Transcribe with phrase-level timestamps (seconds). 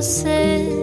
[0.00, 0.26] você.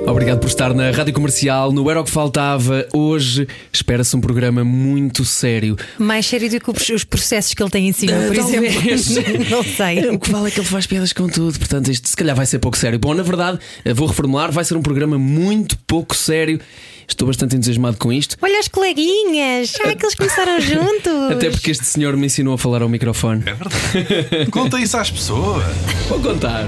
[0.05, 2.87] Obrigado por estar na Rádio Comercial, no Era o que Faltava.
[2.93, 5.75] Hoje espera-se um programa muito sério.
[5.97, 9.09] Mais sério do que os os processos que ele tem em cima, por talvez.
[9.09, 9.45] exemplo.
[9.49, 10.07] Não sei.
[10.09, 12.45] O que vale é que ele faz piadas com tudo, portanto, isto se calhar vai
[12.45, 12.99] ser pouco sério.
[12.99, 16.59] Bom, na verdade, eh, vou reformular, vai ser um programa muito pouco sério.
[17.07, 18.35] Estou bastante entusiasmado com isto.
[18.41, 21.31] Olha as coleguinhas, já que eles começaram juntos.
[21.31, 23.43] Até porque este senhor me ensinou a falar ao microfone.
[23.45, 24.51] É verdade.
[24.51, 25.63] Conta isso às pessoas.
[26.09, 26.67] Vou contar.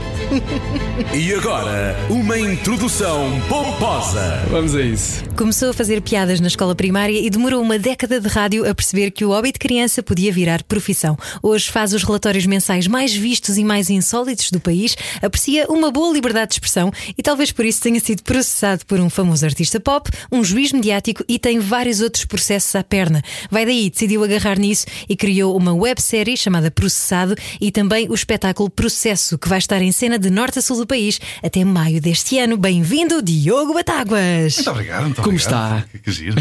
[1.13, 4.41] E agora, uma introdução pomposa.
[4.49, 5.23] Vamos a isso.
[5.35, 9.11] Começou a fazer piadas na escola primária e demorou uma década de rádio a perceber
[9.11, 11.17] que o hobby de criança podia virar profissão.
[11.43, 16.13] Hoje faz os relatórios mensais mais vistos e mais insólitos do país, aprecia uma boa
[16.13, 20.09] liberdade de expressão e talvez por isso tenha sido processado por um famoso artista pop,
[20.31, 23.21] um juiz mediático e tem vários outros processos à perna.
[23.49, 28.69] Vai daí, decidiu agarrar nisso e criou uma websérie chamada Processado e também o espetáculo
[28.69, 32.37] Processo, que vai estar em cena de norte a sul do país até maio deste
[32.37, 32.57] ano.
[32.57, 34.55] Bem-vindo, Diogo Batáguas!
[34.55, 35.03] Muito obrigado.
[35.03, 35.77] Muito Como obrigado.
[35.77, 35.85] está?
[35.91, 36.35] Que, que giro.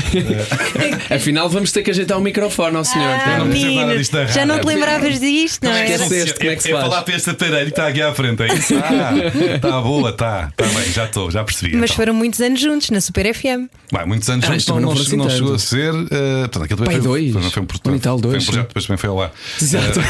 [1.14, 3.08] Afinal, vamos ter que ajeitar o microfone ao senhor.
[3.08, 5.90] Ah, menino, disto da já não te lembravas disto, não é?
[5.90, 6.82] Esqueceste como é que se faz.
[6.84, 8.74] falar para este aparelho que está aqui à frente, é isso?
[8.76, 10.48] Ah, está boa, está.
[10.50, 11.76] Está bem, já estou, já percebi.
[11.76, 11.96] Mas então.
[11.96, 13.68] foram muitos anos juntos na Super FM.
[13.90, 15.94] Bem, muitos anos Ah, não, não não, assim não chegou a ser.
[15.94, 17.32] eh, portanto, aquilo também Pai, foi, dois.
[17.32, 19.32] Foi, foi um, Um e tal, foi dois, um projeto, depois também foi ar.
[19.62, 20.00] Exato.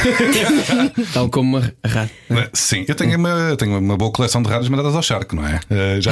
[1.15, 2.15] Tal como a rádio.
[2.31, 5.47] Eh, Sim, eu tenho uma, tenho uma boa coleção de rádios mandadas ao charco, não
[5.47, 5.61] é?
[5.71, 6.11] Eh, já...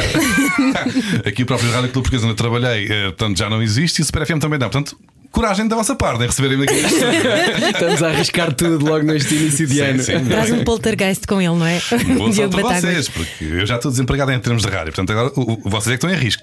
[1.27, 4.03] Aqui o próprio Rádio Clube Português onde eu trabalhei, eh, portanto, já não existe e
[4.03, 4.69] o Super FM também não.
[4.71, 4.97] Portanto,
[5.31, 6.75] coragem da vossa parte em receberem aqui.
[7.73, 10.03] Estamos a arriscar tudo logo neste início de ano.
[10.03, 10.25] sim.
[10.27, 11.81] Traz um poltergeist com ele, não é?
[12.17, 14.93] Boa sorte para vocês, porque eu já estou desempregado em termos de rádio.
[14.93, 16.43] Portanto, agora o, o- vocês é que estão em risco.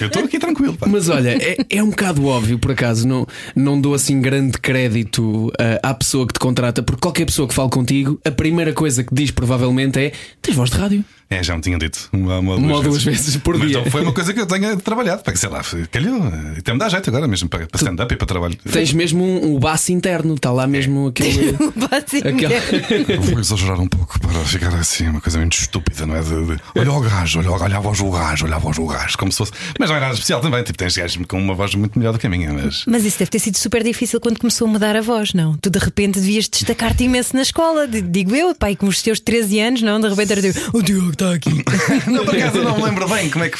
[0.00, 0.06] eu.
[0.06, 0.76] Estou aqui tranquilo.
[0.76, 0.86] pá.
[0.88, 5.52] Mas olha, é, é um bocado óbvio, por acaso, não, não dou assim grande crédito
[5.58, 9.02] ah, à pessoa que te contrata, porque qualquer pessoa que fale contigo, a primeira coisa
[9.04, 10.12] que diz provavelmente é:
[10.42, 11.04] tens voz de rádio.
[11.30, 13.78] É, já me tinham dito uma, uma, Uma ou duas vezes por Mas dia.
[13.78, 15.22] não foi uma coisa que eu tenha trabalhado.
[15.22, 16.18] Para que sei lá, calhou.
[16.56, 18.56] E até me dá jeito agora mesmo para, para stand-up e para trabalho.
[18.72, 21.52] Tens mesmo um, um baço interno, está lá mesmo aquele.
[21.76, 22.54] Basicamente.
[22.54, 23.12] aquele...
[23.12, 26.22] Eu vou exagerar um pouco para ficar assim, uma coisa muito estúpida, não é?
[26.22, 28.86] De, de, olha o gajo, olha, olha a voz do gajo, olha a voz do
[28.86, 29.52] gajo, como se fosse.
[29.78, 32.18] Mas não é nada especial também, tipo, tens gajos com uma voz muito melhor do
[32.18, 32.84] que a minha, mas.
[32.86, 35.56] Mas isso deve ter sido super difícil quando começou a mudar a voz, não?
[35.58, 39.60] Tu de repente devias destacar-te imenso na escola, digo eu, pai, com os teus 13
[39.60, 40.00] anos, não?
[40.00, 41.50] De repente era tipo, o Diogo está aqui.
[42.10, 43.58] Não, por acaso eu não me lembro bem como é que.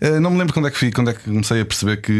[0.00, 2.12] eh, Não me lembro quando é que fui, quando é que comecei a perceber que.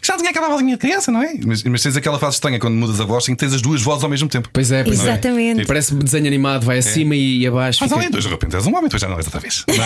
[0.00, 1.34] que já tinha acabado a vozinha de criança, não é?
[1.44, 3.82] Mas, mas tens aquela fase estranha quando mudas a voz em que tens as duas
[3.82, 4.48] vozes ao mesmo tempo.
[4.52, 5.02] Pois é, pois é.
[5.02, 5.66] Exatamente.
[5.66, 7.78] Parece desenho animado, vai acima e abaixo.
[7.82, 9.64] Mas fica- além dois, de repente és um homem, depois já não és outra vez.
[9.68, 9.82] É?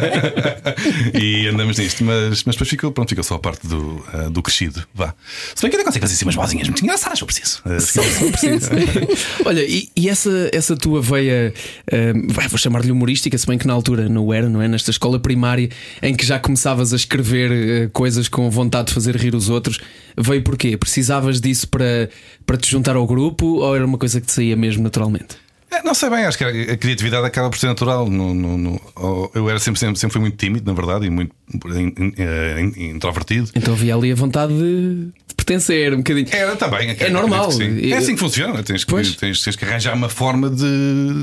[1.18, 4.42] e andamos nisto, mas, mas depois ficou, pronto, ficou só a parte do, ah, do
[4.42, 4.84] crescido.
[4.94, 5.14] Vá.
[5.54, 7.60] Se bem que ainda consigo fazer assim umas vozinhas muito engraçadas, eu preciso.
[7.64, 8.00] Ah, se
[8.32, 8.70] quiser.
[9.44, 11.52] Olha, e, e essa, essa tua veia,
[11.90, 14.68] eh, vai, vou chamar-lhe humorística, se bem que na altura não era, não é?
[14.68, 15.68] Nesta escola primária
[16.02, 19.78] em que já começavas a escrever eh, coisas com vontade de fazer rir os outros,
[20.16, 20.76] veio porquê?
[20.76, 22.08] Precisavas disso para,
[22.46, 25.36] para te juntar ao grupo ou era uma coisa que te saía mesmo naturalmente?
[25.70, 28.10] É, não sei bem, acho que a criatividade acaba por ser natural.
[28.10, 31.10] No, no- no- oh, eu era sempre, sempre, sempre fui muito tímido, na verdade, e
[31.10, 31.32] muito
[31.66, 33.48] in- in- eh, in- introvertido.
[33.54, 36.26] Então havia ali a vontade de, pertencer um bocadinho.
[36.32, 36.90] Era também.
[36.98, 37.48] É normal.
[37.56, 38.62] que É assim que funciona.
[38.62, 40.64] Tens que, tens, tens que arranjar uma forma de.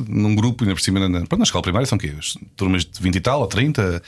[0.08, 2.14] num grupo, ainda por cima, na, pronto, na escola primária são o quê?
[2.18, 4.02] As Turmas de 20 e tal, ou 30.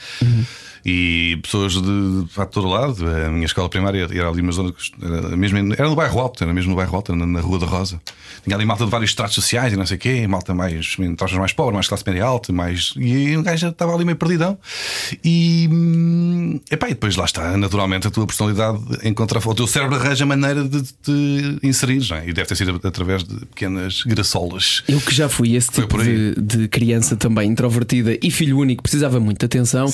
[0.84, 3.06] E pessoas de, de, todo lado.
[3.06, 4.72] A minha escola primária era ali uma zona.
[4.72, 7.58] que Era, mesmo, era no bairro alto, era mesmo no bairro alto, na, na Rua
[7.58, 8.00] da Rosa.
[8.42, 10.96] Tinha ali malta de vários estratos sociais e não sei o quê, malta mais.
[11.16, 12.94] taxas mais pobre, mais classe média alta, mais.
[12.96, 14.56] E o gajo já estava ali meio perdidão.
[15.24, 15.68] E.
[15.70, 19.40] hum, Epá, e depois lá está, naturalmente, a tua personalidade encontra.
[19.44, 22.28] O teu cérebro arranja maneira de te inserir, não é?
[22.28, 24.82] E deve ter sido através de pequenas graçolas.
[24.88, 28.82] Eu que já fui esse Foi tipo de, de criança também introvertida e filho único,
[28.82, 29.86] precisava muito de atenção.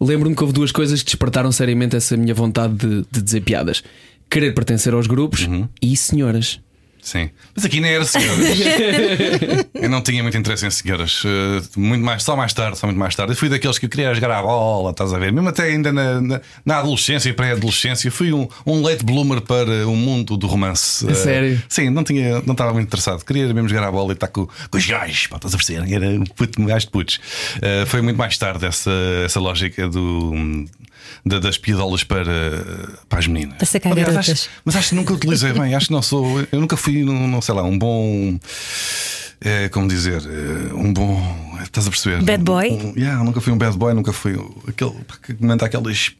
[0.00, 3.82] Lembro-me que houve duas coisas que despertaram seriamente essa minha vontade de, de dizer piadas:
[4.30, 5.68] querer pertencer aos grupos Uhum.
[5.80, 6.60] e senhoras.
[7.02, 7.30] Sim.
[7.54, 8.38] Mas aqui nem era senhoras.
[9.74, 11.24] eu não tinha muito interesse em senhoras.
[11.24, 13.32] Uh, muito mais, só mais tarde, só muito mais tarde.
[13.32, 15.32] Eu fui daqueles que queria jogar a bola, estás a ver?
[15.32, 19.86] Mesmo até ainda na, na, na adolescência e pré-adolescência, fui um, um late bloomer para
[19.88, 21.04] o mundo do romance.
[21.10, 21.60] A sério?
[21.68, 23.24] Sim, não, tinha, não estava muito interessado.
[23.24, 25.92] Queria mesmo jogar a bola e estar com, com os gajos, pá, estás a perceber?
[25.92, 27.16] Era um puto, um gajo de putos.
[27.56, 28.92] Uh, foi muito mais tarde essa,
[29.24, 30.66] essa lógica do.
[31.24, 32.24] Da- das piadolas para,
[33.08, 33.56] para as meninas.
[33.58, 35.74] Para sacar Aliás, acho- mas acho que nunca utilizei bem.
[35.74, 36.40] Acho que não sou.
[36.50, 38.38] Eu nunca fui não, não sei lá, um bom.
[39.44, 41.20] É, como dizer, é, um bom.
[41.62, 42.22] Estás a perceber?
[42.22, 42.70] Bad boy?
[42.70, 44.34] Um, yeah, nunca fui um bad boy, nunca fui
[44.68, 46.12] aquele que comenta aquelas.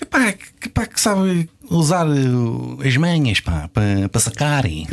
[0.00, 4.86] Epá, que, pá, que sabe usar uh, as manhas pá, para, para sacarem.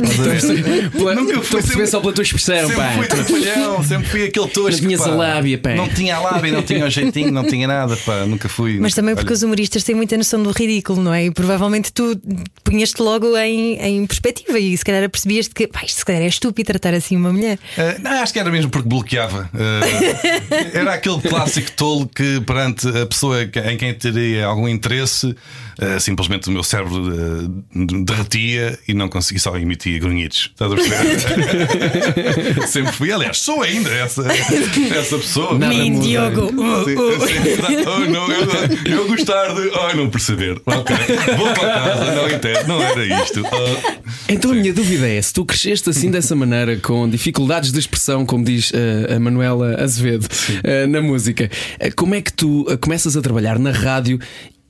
[0.92, 2.92] Pela- Nunca Estou a fui perceber só pela tua expressão, Sempre pá.
[2.92, 4.70] fui trapalhão, sempre fui aquele tosco.
[4.82, 5.08] Não tinhas pá.
[5.08, 5.74] a lábia, pá.
[5.74, 8.24] Não tinha a lábia, não tinha o jeitinho, não tinha nada, pá.
[8.26, 8.78] Nunca fui.
[8.80, 11.26] Mas também porque Olha, os humoristas têm muita noção do ridículo, não é?
[11.26, 12.18] E provavelmente tu
[12.64, 16.26] punhas-te logo em, em perspectiva e se calhar percebias que pá, isto se calhar é
[16.26, 17.58] estúpido tratar assim uma mulher.
[17.76, 19.48] eh, não, acho que era mesmo porque bloqueava.
[19.54, 25.34] Eh, era aquele clássico tolo que, perante a pessoa em quem teria algum interesse,
[25.78, 30.50] eh, simplesmente o meu cérebro eh, derretia e não conseguia só emitir grunhidos.
[30.52, 32.66] Estás a perceber?
[32.68, 35.54] Sempre fui, aliás, sou ainda essa, essa pessoa.
[35.54, 35.68] Muda.
[36.00, 36.46] Diogo.
[36.46, 37.26] Uh, Sim, uh.
[37.26, 37.90] sim, exato.
[37.90, 39.68] Oh, não, eu, eu gostar de.
[39.68, 40.60] Oh, não perceber.
[40.66, 40.96] Ok,
[41.36, 43.42] vou para casa, não entendo, não era isto.
[43.44, 44.02] Oh.
[44.28, 48.26] Então a minha dúvida é: se tu cresceste assim dessa maneira, com dificuldades de expressão,
[48.26, 50.28] como diz eh, a Manuela Azevedo
[50.62, 51.50] eh, na música,
[51.94, 54.18] como é que tu começas a trabalhar na rádio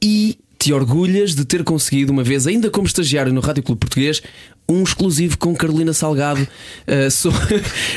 [0.02, 4.22] e te orgulhas de ter conseguido uma vez, ainda como estagiário no Rádio Clube Português,
[4.68, 6.46] um exclusivo com Carolina Salgado
[6.86, 7.32] eh, so-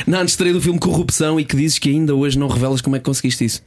[0.06, 2.98] na antestreia do filme Corrupção e que dizes que ainda hoje não revelas como é
[2.98, 3.62] que conseguiste isso?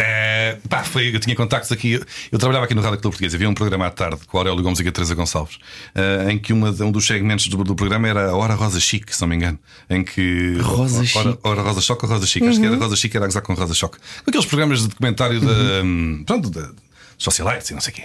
[0.00, 1.94] É, pá, foi, eu tinha contactos aqui.
[1.94, 3.34] Eu, eu trabalhava aqui no Rádio Clube Português.
[3.34, 5.58] Havia um programa à tarde com o Aurélio Gomes e a Teresa Gonçalves,
[5.92, 9.12] eh, em que uma, um dos segmentos do, do programa era a Hora Rosa Chique,
[9.12, 9.58] se não me engano.
[9.90, 10.56] Em que.
[10.60, 11.38] Rosa Hora, Chique.
[11.42, 12.46] Hora Rosa Choque ou Rosa Chique?
[12.46, 13.98] Acho que era Rosa Chique, era a gozar com Rosa Choque.
[14.24, 15.82] Aqueles programas de documentário da.
[15.82, 16.70] hum, Pronto, da.
[17.18, 18.02] Socialites e não sei o quê.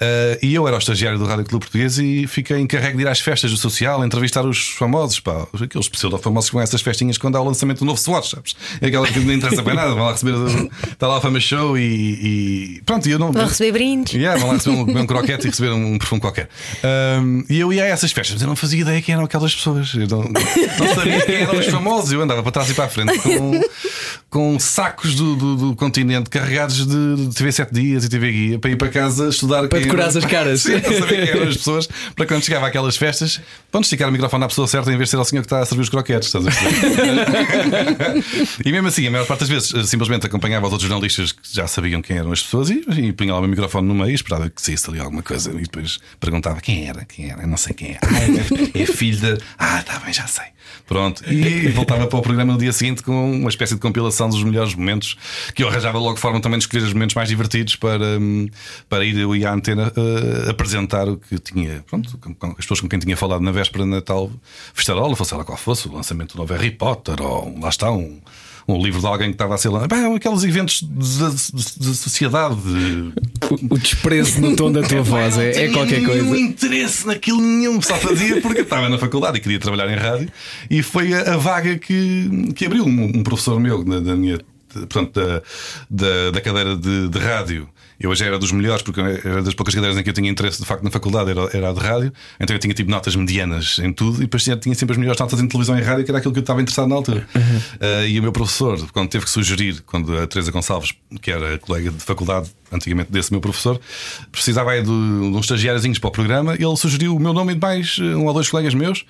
[0.00, 3.08] Eh, e eu era o estagiário do Rádio Clube Português e fiquei encarregue de ir
[3.08, 7.18] às festas do social, entrevistar os famosos, pá, aqueles pseudo-famosos que vão a essas festinhas
[7.18, 8.54] quando há o lançamento do novo Swatch, sabes?
[8.80, 10.34] É aquela que não interessa bem nada, vão lá receber.
[10.92, 11.82] Está lá a Fama Show e,
[12.78, 13.32] e- Pronto, e eu não.
[13.32, 14.14] Vão receber brindes.
[14.14, 16.48] Yeah, vão lá receber um, um croquete e receber um perfume qualquer.
[17.20, 19.52] Um, e eu ia a essas festas, mas eu não fazia ideia quem eram aquelas
[19.54, 19.92] pessoas.
[19.94, 22.12] Eu não, não sabia quem eram os famosos.
[22.12, 23.60] Eu andava para trás e para a frente com,
[24.30, 28.70] com sacos do, do, do continente carregados de TV 7 dias e TV Guia para
[28.70, 29.68] ir para casa estudar.
[29.68, 30.62] Para eram- as caras.
[30.62, 31.88] Sim, para saber quem eram as pessoas.
[32.14, 33.40] Para quando chegava àquelas festas,
[33.70, 35.60] pronto, esticar o microfone à pessoa certa em vez de ser ao senhor que está
[35.60, 36.28] a servir os croquetes.
[36.28, 36.50] Estás a
[38.64, 41.40] e mesmo assim, a maior parte das vezes, eh, simplesmente acompanhava os outros jornalistas que
[41.52, 44.10] já sabiam quem eram as pessoas e, e punha lá o meu microfone no meio
[44.10, 45.50] e esperava que saísse ali alguma coisa.
[45.52, 47.98] E depois perguntava quem era, quem era, não sei quem é.
[48.02, 49.38] Ah, é, é filho da.
[49.58, 50.44] Ah, tá bem, já sei.
[50.86, 51.22] Pronto.
[51.30, 54.74] E voltava para o programa no dia seguinte com uma espécie de compilação dos melhores
[54.74, 55.16] momentos
[55.54, 58.48] que eu arranjava logo forma também de escolher os momentos mais divertidos para, hum,
[58.88, 62.56] para ir eu e à antena eh, apresentar o que tinha, pronto, com, com as
[62.56, 64.30] pessoas com quem tinha falado na véspera de Natal,
[64.74, 68.20] festarola, fosse ela qual fosse, o lançamento do novo Harry Potter, ou lá está, um.
[68.68, 69.88] Um livro de alguém que estava a ser lançado.
[69.88, 72.54] Bem, aqueles eventos da da sociedade.
[72.54, 73.12] de-
[73.70, 76.38] O, o desprezo no tom da tua voz não é, é qualquer coisa.
[76.38, 80.28] interesse naquilo nenhum, só fazia porque eu estava na faculdade e queria trabalhar em rádio.
[80.70, 82.84] E foi a, a vaga que, que abriu.
[82.84, 84.38] Um, um professor meu, da, da minha.
[84.72, 85.42] Portanto, da,
[85.90, 87.68] da, da cadeira de, de rádio,
[88.02, 90.60] eu já era dos melhores, porque era das poucas cadeiras em que eu tinha interesse
[90.60, 93.78] de facto na faculdade, era, era a de rádio, então eu tinha tipo notas medianas
[93.78, 96.10] em tudo, e depois tinha, tinha sempre as melhores notas em televisão e rádio, que
[96.10, 97.26] era aquilo que eu estava interessado na altura.
[97.34, 101.58] Uh, e o meu professor, quando teve que sugerir, quando a Teresa Gonçalves, que era
[101.58, 103.80] colega de faculdade antigamente desse meu professor,
[104.30, 107.54] precisava aí de, de uns estagiáriozinhos para o programa, ele sugeriu o meu nome e
[107.54, 109.04] de mais uh, um ou dois colegas meus,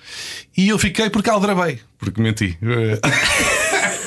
[0.55, 2.57] e eu fiquei porque aldrabei, porque menti.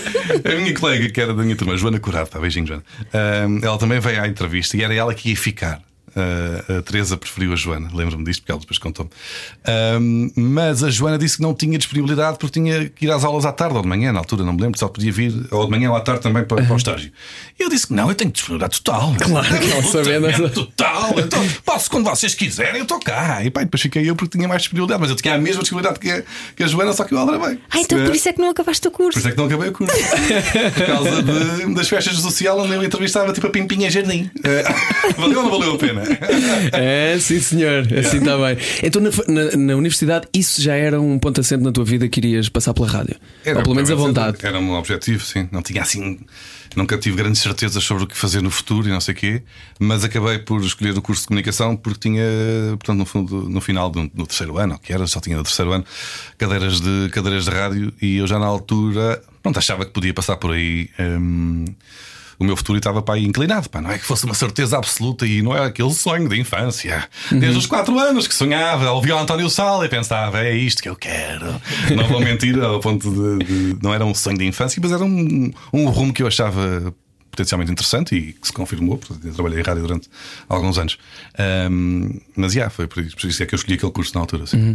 [0.45, 2.85] A minha colega, que era da minha turma, Joana Curado, tá, beijinho, Joana.
[3.63, 5.81] Ela também veio à entrevista e era ela que ia ficar.
[6.19, 9.11] A Teresa preferiu a Joana, lembro-me disto porque ela depois contou-me.
[9.67, 13.45] Ahm, mas a Joana disse que não tinha disponibilidade porque tinha que ir às aulas
[13.45, 15.71] à tarde ou de manhã, na altura, não me lembro, só podia vir ou de
[15.71, 17.11] manhã ou à tarde também para, para o estágio.
[17.59, 19.15] E eu disse que não, eu tenho disponibilidade total.
[19.21, 20.51] Claro, que ela sabendo.
[20.51, 23.45] Total, então posso quando vocês quiserem, eu estou cá.
[23.45, 26.01] E pá, depois fiquei eu porque tinha mais disponibilidade, mas eu tinha a mesma disponibilidade
[26.01, 26.23] que a,
[26.57, 27.59] que a Joana, só que eu aldrabei.
[27.71, 29.19] Ah, então por isso é que não acabaste o Por curso.
[29.19, 29.95] isso é que não acabei o curso.
[30.75, 34.31] Por causa de- das festas de social onde eu entrevistava tipo a Pimpinha Jardim.
[34.45, 34.65] Eh,
[35.19, 36.06] valeu ou não valeu a pena?
[36.73, 37.87] É, sim, senhor.
[37.99, 38.57] Assim está bem.
[38.83, 42.21] Então, na, na- na universidade, isso já era um ponto assente na tua vida que
[42.21, 43.17] irias passar pela rádio?
[43.47, 44.39] Ou pelo menos a vontade.
[44.43, 45.49] Era um objetivo, sim.
[45.53, 46.19] Não tinha assim.
[46.75, 49.43] Nunca tive grandes certezas sobre o que fazer no futuro e não sei o quê,
[49.81, 52.23] mas acabei por escolher o curso de comunicação porque tinha,
[52.71, 55.73] portanto, no, fundo, no final do no terceiro ano, que era, só tinha no terceiro
[55.73, 55.87] ano,
[56.37, 60.37] cadeiras de, cadeiras de rádio e eu já na altura, pronto, achava que podia passar
[60.37, 60.91] por aí.
[61.01, 61.65] hum,
[62.39, 65.27] o meu futuro estava para aí inclinado, pá, não é que fosse uma certeza absoluta
[65.27, 67.09] e não é aquele sonho de infância.
[67.31, 70.89] Desde os quatro anos que sonhava, ouvia o António Sala e pensava, é isto que
[70.89, 71.47] eu quero.
[71.97, 75.05] Não vou mentir, ao ponto de, de- Não era um sonho de infância, mas era
[75.05, 76.95] um, um rumo que eu achava
[77.37, 80.09] potencialmente interessante e que se confirmou, porque eu trabalhei em rádio durante
[80.49, 80.97] alguns anos.
[81.71, 84.45] Um, mas já, yeah, foi por isso, é que eu escolhi aquele curso na altura.
[84.55, 84.75] Uhum.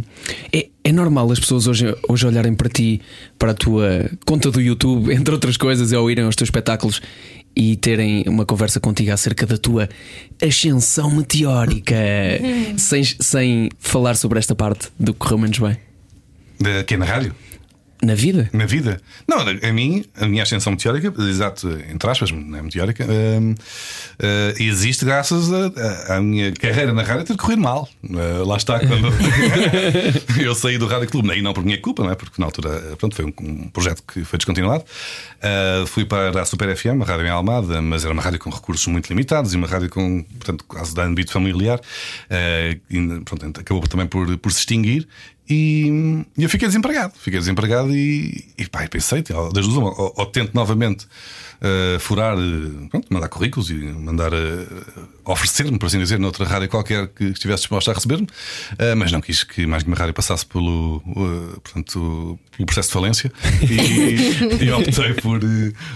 [0.52, 3.00] É, é normal as pessoas hoje, hoje olharem para ti,
[3.36, 7.02] para a tua conta do YouTube, entre outras coisas, ou irem aos teus espetáculos
[7.54, 9.88] e terem uma conversa contigo acerca da tua
[10.42, 11.94] ascensão meteórica,
[12.78, 15.76] sem, sem falar sobre esta parte do que correu menos bem.
[16.80, 17.34] Aqui na rádio?
[18.04, 18.50] Na vida?
[18.52, 19.00] Na vida.
[19.28, 23.54] Não, a mim, a minha ascensão meteórica, exato, entre aspas, não é meteórica, uh, uh,
[24.58, 25.48] existe graças
[26.10, 27.88] à minha carreira na rádio ter corrido mal.
[28.02, 29.06] Uh, lá está, quando
[30.42, 32.16] eu saí do Rádio Clube, e não por minha culpa, não é?
[32.16, 34.84] Porque na altura pronto, foi um, um projeto que foi descontinuado.
[35.86, 38.84] fui para a Super FM, uma rádio em Almada, mas era uma rádio com recursos
[38.88, 41.80] muito limitados e uma rádio com, portanto, quase de âmbito familiar.
[42.90, 45.06] e, pronto, acabou também por, por se extinguir.
[45.52, 47.12] E, e eu fiquei desempregado.
[47.18, 51.06] Fiquei desempregado e, e pá, pensei, das duas, ou, ou tento novamente
[51.62, 56.68] uh, furar, eh, pronto, mandar currículos e mandar uh, oferecer-me, por assim dizer, noutra rádio
[56.68, 60.44] qualquer que estivesse disposta a receber-me, uh, mas não quis que mais uma rádio passasse
[60.44, 61.00] pelo,
[61.62, 63.32] portanto, pelo processo de falência
[63.62, 65.40] e, e optei por,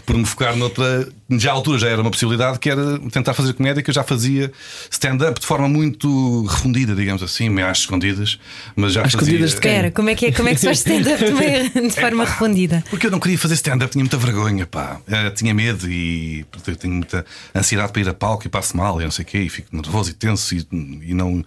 [0.05, 1.09] por me focar noutra.
[1.29, 4.05] Já à altura já era uma possibilidade que era tentar fazer comédia, que eu já
[4.05, 4.53] fazia
[4.91, 8.39] stand-up de forma muito refundida, digamos assim, meio às escondidas,
[8.77, 9.46] mas já às fazia.
[9.55, 9.91] Escondidas de quê?
[9.93, 12.85] Como é que, é, como é que se faz stand-up de forma é, refundida?
[12.91, 15.01] Porque eu não queria fazer stand-up, tinha muita vergonha, pá.
[15.35, 17.25] tinha medo e eu tenho muita
[17.55, 19.75] ansiedade para ir a palco e passo mal e não sei o quê, e fico
[19.75, 20.67] nervoso e tenso e,
[21.03, 21.45] e não.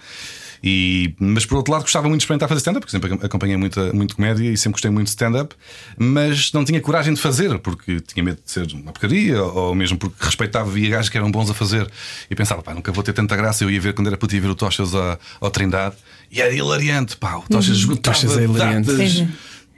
[0.63, 3.93] E, mas por outro lado, gostava muito de experimentar fazer stand-up, porque sempre acompanhei muita,
[3.93, 5.55] muito comédia e sempre gostei muito de stand-up,
[5.97, 9.97] mas não tinha coragem de fazer, porque tinha medo de ser uma porcaria, ou mesmo
[9.97, 11.89] porque respeitava via gajos que eram bons a fazer.
[12.29, 13.63] E pensava, pá, nunca vou ter tanta graça.
[13.63, 15.95] Eu ia ver quando era puto, ia ver o Tochas ao Trindade,
[16.31, 17.75] e era hilariante, pá, o Tochas uhum.
[17.75, 18.91] esgotava Tochas é hilariante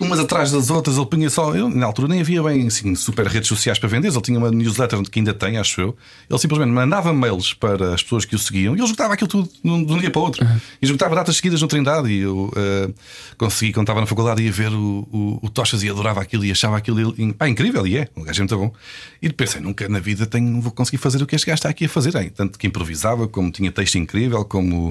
[0.06, 1.56] umas atrás das outras, ele punha só.
[1.56, 4.52] Eu, na altura nem havia bem assim, super redes sociais para vender, ele tinha uma
[4.52, 5.98] newsletter que ainda tem, acho eu.
[6.30, 9.50] Ele simplesmente mandava mails para as pessoas que o seguiam e ele esgotava aquilo tudo
[9.64, 10.46] de um dia para o outro.
[10.46, 10.58] Uhum.
[10.82, 12.10] E esgotava datas seguidas no Trindade.
[12.10, 12.94] E eu uh,
[13.38, 16.52] consegui, quando estava na faculdade, ia ver o, o, o Tochas e adorava aquilo e
[16.52, 17.86] achava aquilo pá, incrível.
[17.86, 18.74] E é, o gajo é muito bom.
[19.22, 21.86] E pensei, nunca na vida tenho, vou conseguir fazer o que este gajo está aqui
[21.86, 22.16] a fazer.
[22.16, 22.32] Hein?
[22.36, 24.90] Tanto que improvisava, como tinha texto incrível, como.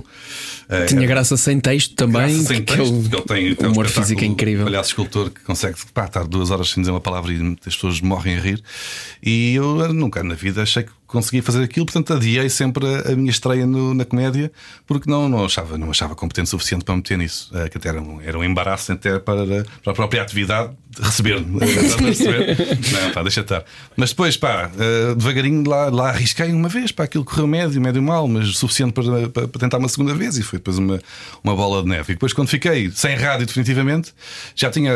[0.69, 2.35] Uh, tinha graça sem texto também.
[2.35, 4.69] Graça sem texto, ele, ele tem, tem humor um físico é incrível.
[5.01, 8.37] Escultor que consegue pá, estar duas horas sem dizer uma palavra e as pessoas morrem
[8.37, 8.63] a rir.
[9.23, 13.17] E eu nunca na vida achei que conseguia fazer aquilo, portanto adiei sempre a, a
[13.17, 14.51] minha estreia no, na comédia
[14.87, 17.51] porque não, não, achava, não achava competente o suficiente para meter nisso.
[17.53, 19.45] Uh, que até era um, era um embaraço até para,
[19.83, 21.59] para a própria atividade receber-me.
[22.93, 23.65] não, pá, deixa estar.
[23.97, 28.03] Mas depois, pá, uh, devagarinho lá, lá arrisquei uma vez, pá, aquilo correu médio, médio
[28.03, 31.01] mal, mas suficiente para, para, para, tentar uma segunda vez e foi depois uma,
[31.43, 32.13] uma bola de neve.
[32.13, 34.13] E depois, quando fiquei sem rádio, definitivamente,
[34.55, 34.93] já tinha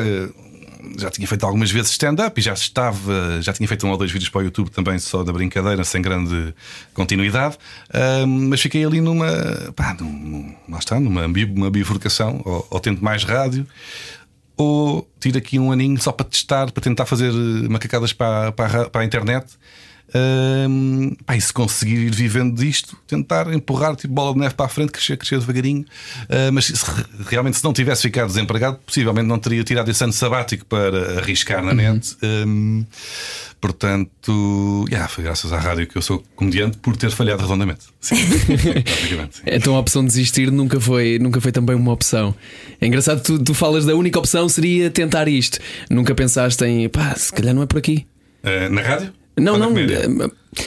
[0.98, 4.10] já tinha feito algumas vezes stand-up e já estava, já tinha feito um ou dois
[4.10, 6.54] vídeos para o YouTube também, só da brincadeira, sem grande
[6.92, 7.58] continuidade.
[8.48, 9.26] mas fiquei ali numa,
[9.74, 13.66] pá, num, lá está, numa uma bifurcação, ou, ou tento mais rádio,
[14.56, 17.32] ou tiro aqui um aninho só para testar, para tentar fazer
[17.68, 19.46] macacadas para, para, para a internet
[20.16, 24.66] um, pá, e se conseguir ir vivendo disto, tentar empurrar tipo bola de neve para
[24.66, 25.84] a frente, crescer, crescer devagarinho.
[26.24, 26.84] Uh, mas se,
[27.26, 31.64] realmente, se não tivesse ficado desempregado, possivelmente não teria tirado esse ano sabático para arriscar
[31.64, 31.76] na uhum.
[31.76, 32.16] net.
[32.22, 32.86] Um,
[33.60, 37.86] portanto, yeah, foi graças à rádio que eu sou comediante por ter falhado redondamente.
[38.00, 38.14] Sim,
[39.32, 39.42] sim.
[39.46, 42.32] Então a opção de desistir nunca foi, nunca foi também uma opção.
[42.80, 45.58] É engraçado, tu, tu falas da única opção seria tentar isto.
[45.90, 48.06] Nunca pensaste em pá, se calhar não é por aqui.
[48.44, 49.23] Uh, na rádio?
[49.36, 49.72] Não, não.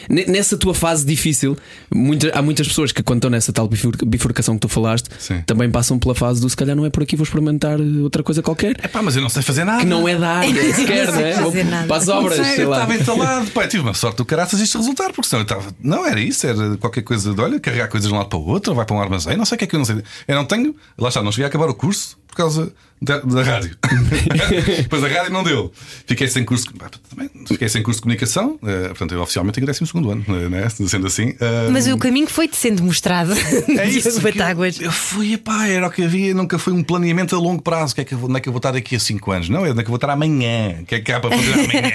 [0.10, 1.58] Nessa tua fase difícil,
[1.90, 3.70] muita, há muitas pessoas que, quando estão nessa tal
[4.06, 5.42] bifurcação que tu falaste, Sim.
[5.46, 8.42] também passam pela fase do se calhar não é por aqui, vou experimentar outra coisa
[8.42, 8.76] qualquer.
[8.84, 9.80] É pá, mas eu não sei fazer nada.
[9.80, 11.86] Que não é da área sequer, né?
[11.88, 12.38] Para as obras.
[12.38, 13.52] Não sei, eu estava entalado.
[13.52, 15.74] Pá, tive uma sorte do caraças isto resultar, porque senão eu estava.
[15.82, 18.46] Não era isso, era qualquer coisa de olha, carregar coisas de um lado para o
[18.46, 20.04] outro, vai para um armazém, não sei o que é que eu não sei.
[20.28, 20.76] Eu não tenho.
[20.98, 23.78] Lá está, não cheguei a acabar o curso por causa da, da rádio.
[24.82, 25.72] Depois a rádio não deu.
[26.08, 26.66] Fiquei sem curso,
[27.10, 28.56] também, fiquei sem curso de comunicação.
[28.56, 30.68] Uh, portanto, eu oficialmente tenho 12 segundo ano, né?
[30.70, 31.30] sendo assim.
[31.30, 33.34] Uh, Mas o caminho foi-te sendo mostrado.
[33.78, 34.20] É isso.
[34.20, 34.80] Batáguas.
[34.80, 37.94] Eu, eu fui, pá, era o que havia, nunca foi um planeamento a longo prazo.
[37.94, 39.50] Que é que eu, onde é que eu vou estar daqui a 5 anos?
[39.50, 40.78] Não, é onde é que eu vou estar amanhã.
[40.82, 41.92] O que é que há para fazer amanhã?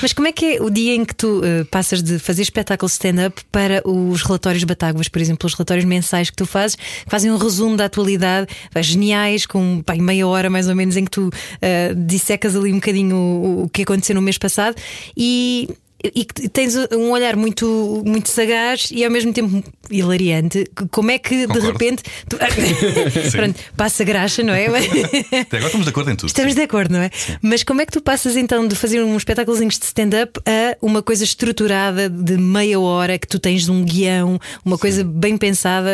[0.00, 2.88] Mas como é que é o dia em que tu uh, passas de fazer espetáculo
[2.88, 7.30] stand-up para os relatórios Batáguas, por exemplo, os relatórios mensais que tu fazes, que fazem
[7.30, 8.46] um resumo da atualidade,
[8.80, 12.76] geniais, com pá, meia hora mais ou menos em que tu uh, dissecas ali um
[12.76, 14.76] bocadinho o, o que aconteceu no mês passado.
[15.16, 15.68] E
[16.02, 20.70] e que tens um olhar muito, muito sagaz e ao mesmo tempo hilariante.
[20.90, 21.60] Como é que Concordo.
[21.60, 22.38] de repente tu...
[23.32, 24.66] Pronto, passa graxa, não é?
[25.40, 26.28] Até agora estamos de acordo em tudo.
[26.28, 27.10] Estamos de acordo, não é?
[27.42, 31.02] Mas como é que tu passas então de fazer um espetáculozinho de stand-up a uma
[31.02, 35.90] coisa estruturada de meia hora que tu tens um guião, uma coisa bem pensada?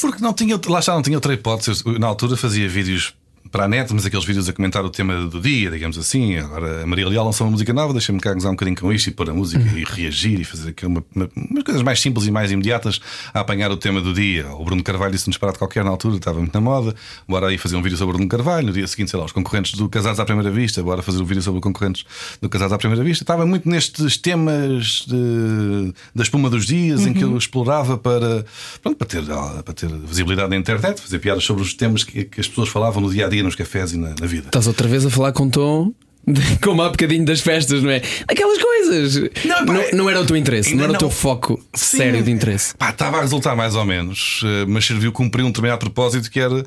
[0.00, 1.82] Porque não tinha, lá está, não tinha outra hipótese.
[1.84, 3.14] Eu, na altura fazia vídeos
[3.50, 6.36] para a net, mas aqueles vídeos a comentar o tema do dia, digamos assim.
[6.38, 9.08] Agora a Maria Leal lançou uma música nova, deixa-me cá gozar um bocadinho com isto
[9.08, 12.26] e pôr a música e reagir e fazer aqui uma, uma, umas coisas mais simples
[12.26, 13.00] e mais imediatas
[13.34, 14.48] a apanhar o tema do dia.
[14.52, 16.94] O Bruno Carvalho disse-nos disparate qualquer na altura, estava muito na moda.
[17.28, 18.68] Bora aí fazer um vídeo sobre o Bruno Carvalho.
[18.68, 21.24] No dia seguinte, sei lá, os concorrentes do Casados à Primeira Vista, bora fazer um
[21.24, 22.04] vídeo sobre os concorrentes
[22.40, 23.24] do Casados à Primeira Vista.
[23.24, 28.44] Estava muito nestes temas de, da espuma dos dias em que eu explorava para,
[28.82, 32.40] pronto, para, ter, para ter visibilidade na internet, fazer piadas sobre os temas que, que
[32.40, 34.46] as pessoas falavam no dia a dia, nos cafés e na, na vida.
[34.46, 35.92] Estás outra vez a falar com tom.
[36.62, 38.02] Como há bocadinho das festas, não é?
[38.28, 39.30] Aquelas coisas.
[39.44, 40.98] Não, Não, pá, não era o teu interesse, não era o não.
[40.98, 41.96] teu foco Sim.
[41.98, 42.74] sério de interesse.
[42.76, 46.38] Pá, estava a resultar mais ou menos, eh, mas serviu cumprir um determinado propósito que
[46.38, 46.64] era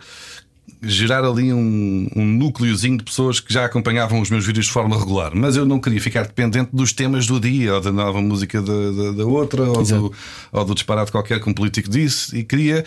[0.82, 4.98] gerar ali um, um núcleozinho de pessoas que já acompanhavam os meus vídeos de forma
[4.98, 5.32] regular.
[5.34, 8.92] Mas eu não queria ficar dependente dos temas do dia, ou da nova música da,
[8.92, 10.14] da, da outra, ou do,
[10.52, 12.38] ou do disparate qualquer que um político disse.
[12.38, 12.84] E queria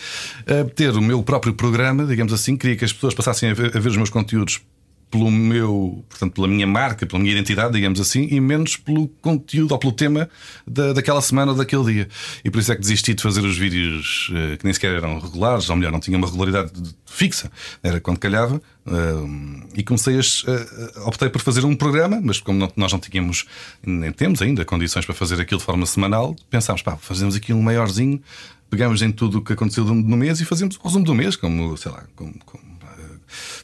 [0.46, 3.76] eh, ter o meu próprio programa, digamos assim, queria que as pessoas passassem a ver,
[3.76, 4.60] a ver os meus conteúdos
[5.10, 9.72] pelo meu, portanto, pela minha marca, pela minha identidade, digamos assim, e menos pelo conteúdo
[9.72, 10.28] ou pelo tema
[10.66, 12.08] da, daquela semana ou daquele dia.
[12.44, 15.18] E por isso é que desisti de fazer os vídeos eh, que nem sequer eram
[15.20, 17.50] regulares, ou melhor, não tinham uma regularidade de- fixa,
[17.82, 18.92] era quando calhava, eh,
[19.76, 20.20] e comecei a.
[20.20, 23.46] eh, optei por fazer um programa, mas como não- nós não tínhamos,
[23.86, 27.62] nem temos ainda condições para fazer aquilo de forma semanal, pensámos, pá, fazemos aqui um
[27.62, 28.20] maiorzinho,
[28.68, 31.76] pegamos em tudo o que aconteceu no mês e fazemos o resumo do mês, como,
[31.76, 32.75] sei lá, como- como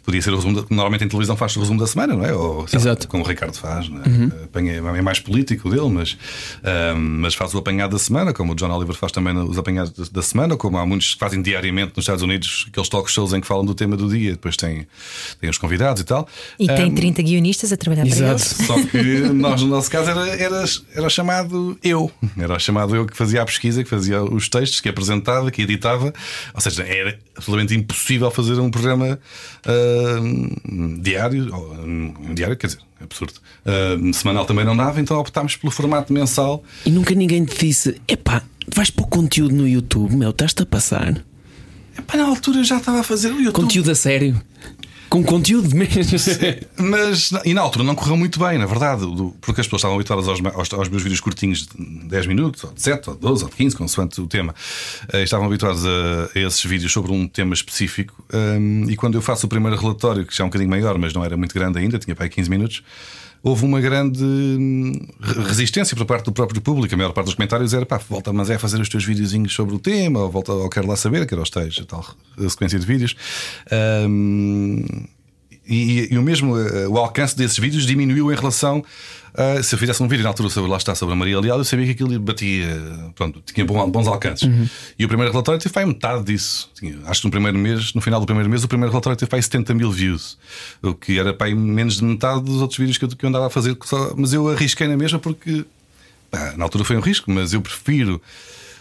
[0.04, 0.60] Podia ser o resumo.
[0.60, 2.32] Da, normalmente em televisão faz o resumo da semana, não é?
[2.34, 3.08] Ou, sei lá, Exato.
[3.08, 4.44] como o Ricardo faz, não é?
[4.44, 6.16] Apanha- é mais político dele, mas,
[6.64, 10.08] ahm, mas faz o apanhado da semana, como o John Oliver faz também os apanhados
[10.08, 13.40] da- semana, como há muitos que fazem diariamente nos Estados Unidos aqueles talk shows em
[13.40, 14.86] que falam do tema do dia, depois tem,
[15.40, 16.28] tem os convidados e tal.
[16.58, 18.32] E tem Ahm, 30 guionistas a trabalhar para Exato.
[18.42, 18.66] eles.
[18.66, 19.02] só que
[19.34, 20.64] nós, no nosso caso, era, era,
[20.94, 22.10] era chamado eu.
[22.38, 26.12] Era chamado eu que fazia a pesquisa, que fazia os textos, que apresentava, que editava.
[26.54, 29.18] Ou seja, era absolutamente impossível fazer um programa
[29.66, 31.54] ah, diário.
[31.54, 33.34] ou, um, diário, quer dizer, é absurdo.
[33.66, 36.62] Ah, semanal também não dava, então optámos pelo formato mensal.
[36.86, 38.42] E nunca ninguém te disse: epá,
[38.74, 41.22] vais pôr conteúdo no YouTube, meu, estás-te a passar.
[41.98, 43.52] Epá, na altura já estava a fazer o YouTube.
[43.52, 44.40] Conteúdo a sério.
[45.12, 46.18] Com conteúdo mesmo.
[46.78, 49.04] Mas, e na altura não correu muito bem, na verdade,
[49.42, 52.72] porque as pessoas estavam habituadas aos, aos, aos meus vídeos curtinhos de 10 minutos, ou
[52.72, 54.54] de 7, ou de 12, ou de 15, consoante o tema.
[55.12, 58.24] Eh, estavam habituados a, a esses vídeos sobre um tema específico.
[58.32, 61.12] hum, e quando eu faço o primeiro relatório, que já é um bocadinho maior, mas
[61.12, 62.82] não era muito grande ainda, tinha para aí 15 minutos.
[63.42, 66.94] Houve uma grande hum, re- resistência por parte do próprio público.
[66.94, 69.52] A maior parte dos comentários era pá, volta, mas é a fazer os teus videozinhos
[69.52, 72.06] sobre o tema, ou volta, ou quero lá saber, que era os tal
[72.48, 73.16] sequência de vídeos.
[74.08, 74.84] Hum,
[75.66, 78.84] e, e o mesmo eh, o alcance desses vídeos diminuiu em relação
[79.34, 81.58] a se eu fizesse um vídeo na altura sobre lá está sobre a Maria Leal,
[81.58, 82.66] eu sabia que aquilo batia,
[83.14, 84.48] pronto, tinha bom- bons alcances.
[84.98, 86.70] E o primeiro relatório teve aí metade disso.
[86.74, 89.34] Tinha- acho que no primeiro mês, no final do primeiro mês, o primeiro relatório teve
[89.34, 90.36] aí 70 mil views,
[90.82, 93.28] o que era para aí menos de metade dos outros vídeos que eu, que eu
[93.28, 93.76] andava a fazer.
[93.84, 95.64] só- mas eu arrisquei na mesma porque
[96.30, 98.20] pá, na altura foi um risco, mas eu prefiro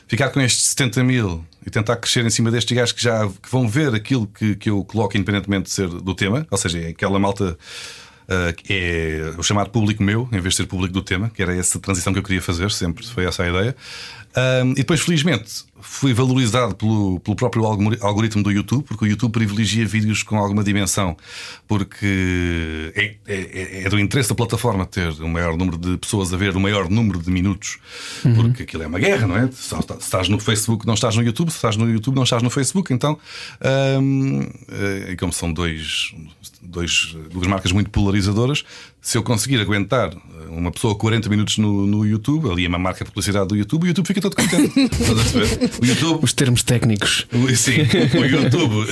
[0.07, 3.49] ficar com estes 70 mil e tentar crescer em cima destes gajos que já que
[3.49, 6.87] vão ver aquilo que, que eu coloco, independentemente de ser do tema, ou seja, é
[6.89, 7.57] aquela malta.
[8.31, 11.53] Ah, é o chamado público meu, em vez de ser público do tema, que era
[11.53, 13.75] essa transição que eu queria fazer, sempre foi essa a ideia.
[14.33, 19.07] Ah, e depois, felizmente, fui valorizado pelo, pelo próprio algori- algoritmo do YouTube, porque o
[19.07, 21.15] YouTube privilegia vídeos com alguma dimensão,
[21.67, 26.37] porque é, é- é do interesse da plataforma ter o maior número de pessoas a
[26.37, 27.77] ver o maior número de minutos,
[28.35, 29.49] porque aquilo é uma guerra, não é?
[29.51, 32.49] Se estás no Facebook, não estás no YouTube, se estás no YouTube, não estás no
[32.49, 32.93] Facebook.
[32.93, 33.17] Então,
[34.01, 36.13] hum, eh, como são dois,
[36.61, 38.63] dois, duas marcas muito polarizadoras,
[39.01, 40.13] se eu conseguir aguentar
[40.49, 43.83] uma pessoa 40 minutos no, no YouTube, ali é uma marca de publicidade do YouTube,
[43.85, 44.77] o YouTube fica todo contente.
[44.79, 45.70] Estás a perceber?
[45.79, 47.27] O YouTube Os termos técnicos.
[47.33, 47.81] o- Sim,
[48.19, 48.87] o YouTube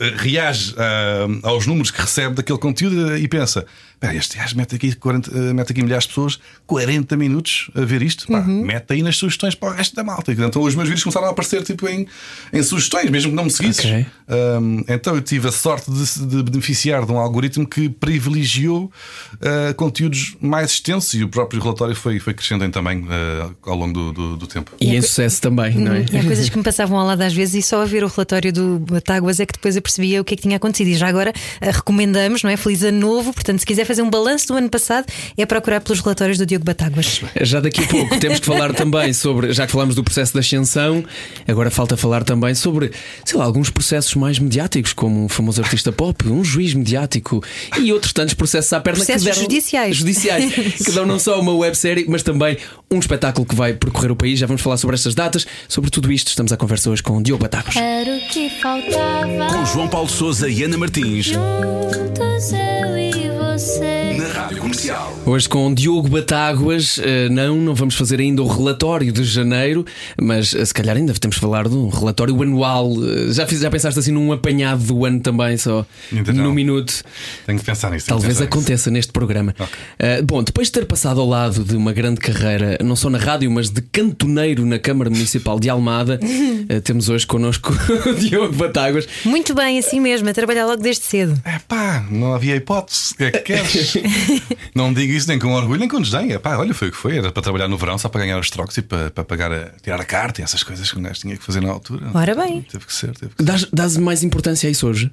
[0.00, 3.64] eh, reage ah, aos números que recebe daquele conteúdo e pensa:
[3.94, 7.80] "Espera, este gajo mete aqui, 40, eh, mete aqui milhares de pessoas 40 minutos a
[7.82, 8.26] ver isto.
[8.26, 10.32] Pá, mete aí nas sugestões para o resto da malta.
[10.32, 12.06] Então os meus vídeos começaram a aparecer tipo, em,
[12.52, 13.84] em sugestões, mesmo que não me seguisses.
[13.84, 14.06] Ok.
[14.28, 18.90] Um, então eu tive a sorte de, de beneficiar de um algoritmo que privilegiou
[19.34, 23.76] uh, conteúdos mais extensos e o próprio relatório foi, foi crescendo em tamanho uh, ao
[23.76, 24.70] longo do, do, do, tempo.
[24.80, 26.04] E em sucesso também, não é?
[26.12, 28.08] E há coisas que me passavam ao lado às vezes e só a ver o
[28.08, 30.88] relatório do Batáguas é que depois eu percebia o que é que tinha acontecido.
[30.88, 32.56] E já agora uh, recomendamos, não é?
[32.56, 33.32] Feliz ano novo.
[33.32, 35.06] Portanto, se quiser fazer um balanço do ano passado,
[35.36, 37.20] é procurar pelos relatórios do Diogo Batáguas.
[37.40, 40.40] Já daqui a pouco temos que falar também sobre, já que falamos do processo da
[40.40, 41.04] ascensão,
[41.46, 42.90] agora falta falar também sobre,
[43.24, 47.42] sei lá, alguns processos mais mediáticos, como um famoso artista pop, um juiz mediático
[47.78, 49.96] e outros tantos processos à perna processos que deram, judiciais.
[49.96, 50.54] judiciais
[50.84, 52.56] que dão não só uma websérie, mas também
[52.90, 54.38] um espetáculo que vai percorrer o país.
[54.38, 56.28] Já vamos falar sobre estas datas, sobre tudo isto.
[56.28, 57.76] Estamos à conversa hoje com Diogo Batagos.
[57.76, 59.46] Era o que faltava.
[59.50, 61.26] Com João Paulo Souza e Ana Martins.
[61.26, 64.14] Juntos eu e você.
[64.18, 65.16] Na Rádio Comercial.
[65.26, 69.84] Hoje com Diogo Batáguas, eh, não, não vamos fazer ainda o relatório de janeiro,
[70.20, 72.90] mas eh, se calhar ainda temos de falar de um relatório anual.
[72.92, 77.02] Eh, Já, fiz, já pensaste assim num apanhado do ano também, só Ainda num minuto?
[77.46, 78.06] Tenho que pensar nisso.
[78.06, 78.58] Talvez pensar nisso.
[78.58, 79.54] aconteça neste programa.
[79.60, 83.18] Uh, bom, depois de ter passado ao lado de uma grande carreira, não só na
[83.18, 87.72] rádio, mas de cantoneiro na Câmara Municipal de Almada, uh, temos hoje connosco
[88.06, 89.06] o Diogo Batáguas.
[89.24, 91.40] Muito bem, assim mesmo, a trabalhar logo desde cedo.
[91.44, 93.12] É pá, não havia hipótese.
[93.14, 93.94] O que é que queres?
[94.74, 96.32] não digo isso nem com orgulho nem com desdém.
[96.32, 97.18] É pá, olha, foi o que foi.
[97.18, 99.70] Era para trabalhar no verão, só para ganhar os trocos e para, para pagar a,
[99.82, 102.06] tirar a carta e essas coisas que o gajo tinha que fazer na altura.
[102.14, 102.62] Ora bem.
[102.62, 103.44] Teve que ser, teve que ser.
[103.44, 105.10] Dás, dás mais importância a isso hoje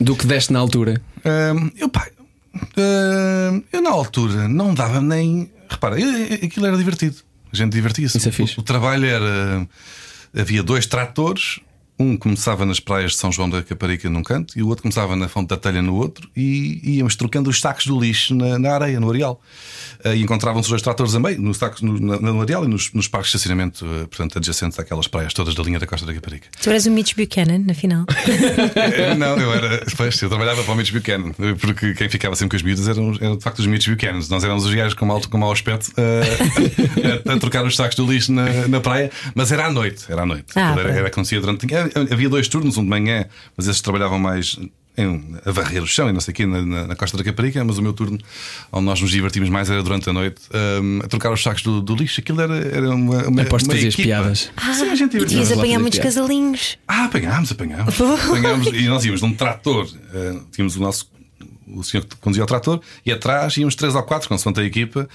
[0.00, 1.00] do que deste na altura?
[1.24, 2.08] Ahm, eu, pá,
[2.76, 5.50] ahm, eu na altura não dava nem.
[5.68, 7.16] Repara, eu- eu- aquilo era divertido.
[7.52, 8.16] A gente divertia-se.
[8.16, 8.58] Isso é fixe.
[8.58, 9.66] O, o trabalho era.
[10.34, 11.60] Havia dois tratores.
[12.02, 15.14] Um começava nas praias de São João da Caparica num canto e o outro começava
[15.14, 18.74] na Fonte da Telha no outro e íamos trocando os sacos do lixo na, na
[18.74, 19.40] areia, no areal.
[20.04, 22.92] Ah, e encontravam-se os dois tratores também, no, sacos, no, na- no areal e nos,
[22.92, 26.12] nos parques de estacionamento, ah, portanto, adjacentes àquelas praias todas da linha da Costa da
[26.12, 26.48] Caparica.
[26.60, 28.04] Tu eras o Mitch Buchanan, afinal.
[28.74, 29.84] Eh, Não, eu era.
[29.96, 33.16] Pois, eu trabalhava para o Mitch Buchanan, porque quem ficava sempre com as miúdas eram,
[33.20, 34.28] eram de facto os Mitch Buchanans.
[34.28, 37.96] Nós éramos os gajos com mau, com mau aspecto eh, a, a trocar os sacos
[37.96, 40.04] do lixo na, na praia, mas era à noite.
[40.08, 40.46] Era à noite.
[40.56, 41.66] Ah, era, era acontecia durante.
[42.12, 43.26] Havia dois turnos, um de manhã,
[43.56, 44.58] mas esses trabalhavam mais.
[44.96, 47.24] em- a varrer o chão e não sei o quê na, na- na Costa da
[47.24, 48.18] Caparica, mas o meu turno,
[48.70, 51.80] onde nós nos divertimos mais, era durante a noite ehm, a trocar os sacos do,
[51.80, 52.20] do lixo.
[52.20, 53.26] Aquilo era, era uma.
[53.26, 54.50] uma Aposto que uma fazias piadas.
[54.76, 56.76] Sim, a gente E devias apanhar muitos casalinhos.
[56.86, 57.94] ah, apanhámos, apanhámos.
[58.00, 58.66] apanhámos.
[58.68, 59.88] E nós íamos num trator.
[60.12, 61.10] eh, tínhamos o nosso.
[61.74, 65.08] O senhor que conduzia o trator e atrás íamos três ou quatro, consoante a equipa,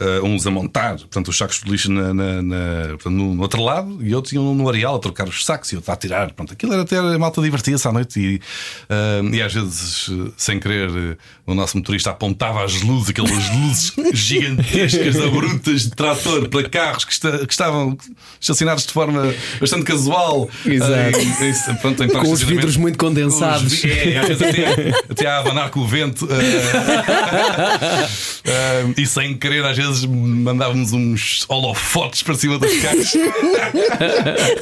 [0.00, 3.42] eh, uns a montar, portanto, os sacos de lixo na, na- na- portanto, no, no
[3.42, 6.32] outro lado e outros iam no areal a trocar os sacos e outros a tirar.
[6.32, 8.40] Pronto, aquilo era até a malta divertia-se à noite e,
[8.88, 13.92] eh, e às vezes, eh, sem querer, o nosso motorista apontava as luzes, aquelas luzes
[14.12, 17.96] gigantescas, abruptas de trator para carros que, esta- que estavam
[18.40, 20.48] estacionados de forma bastante casual.
[20.64, 20.92] Exato.
[21.18, 23.80] Em- pronto, em Com parques de os vidros muito condensados.
[23.80, 26.01] Com os É, às vezes até, até a abanar com o vento.
[26.08, 28.08] Eh,
[28.44, 33.12] eh, e sem querer, às vezes mandávamos uns holofotes para cima dos carros.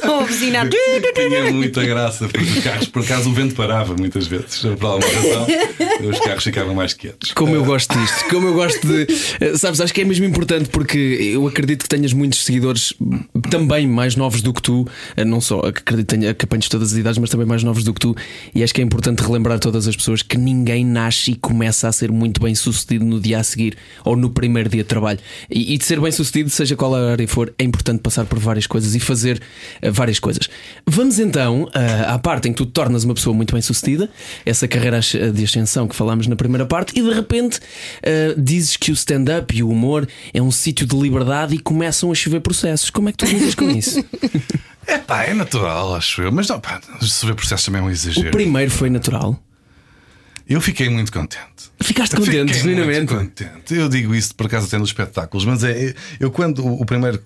[0.07, 0.67] Ou buzinar.
[0.69, 4.61] Tinha muita graça, porque os carros, por acaso, o vento parava muitas vezes.
[4.81, 5.47] Por alguma razão,
[6.09, 7.31] os carros ficavam mais quietos.
[7.33, 9.07] Como eu gosto disto, como eu gosto de.
[9.39, 12.93] eh, Sabes, acho que é mesmo importante porque eu acredito que tenhas muitos seguidores
[13.49, 16.97] também mais novos do que tu, eh, não só acredito que tenha- que todas as
[16.97, 18.15] idades, mas também mais novos do que tu,
[18.55, 21.87] e acho que é importante relembrar a todas as pessoas que ninguém nasce e começa
[21.87, 25.19] a ser muito bem sucedido no dia a seguir ou no primeiro dia de trabalho.
[25.49, 28.39] E, e de ser bem sucedido, seja qual a área for, é importante passar por
[28.39, 29.41] várias coisas e fazer
[29.81, 30.49] eh, várias coisas.
[30.85, 34.09] Vamos então eh, à parte em que tu tornas uma pessoa muito bem sucedida,
[34.45, 37.59] essa carreira asc- de ascensão que falámos na primeira parte, e de repente
[38.03, 42.11] eh, dizes que o stand-up e o humor é um sítio de liberdade e começam
[42.11, 42.89] a chover processos.
[42.89, 44.03] Como é que tu lidas com isso?
[44.87, 46.31] É pá, é natural, acho eu.
[46.31, 48.31] Mas não, pá, se processo também é um o exagero.
[48.31, 49.39] primeiro foi natural.
[50.47, 51.71] Eu fiquei muito contente.
[51.81, 53.13] Ficaste contente, genuinamente.
[53.13, 53.73] contente.
[53.73, 57.21] Eu digo isso por acaso até nos espetáculos, mas é eu quando o, o primeiro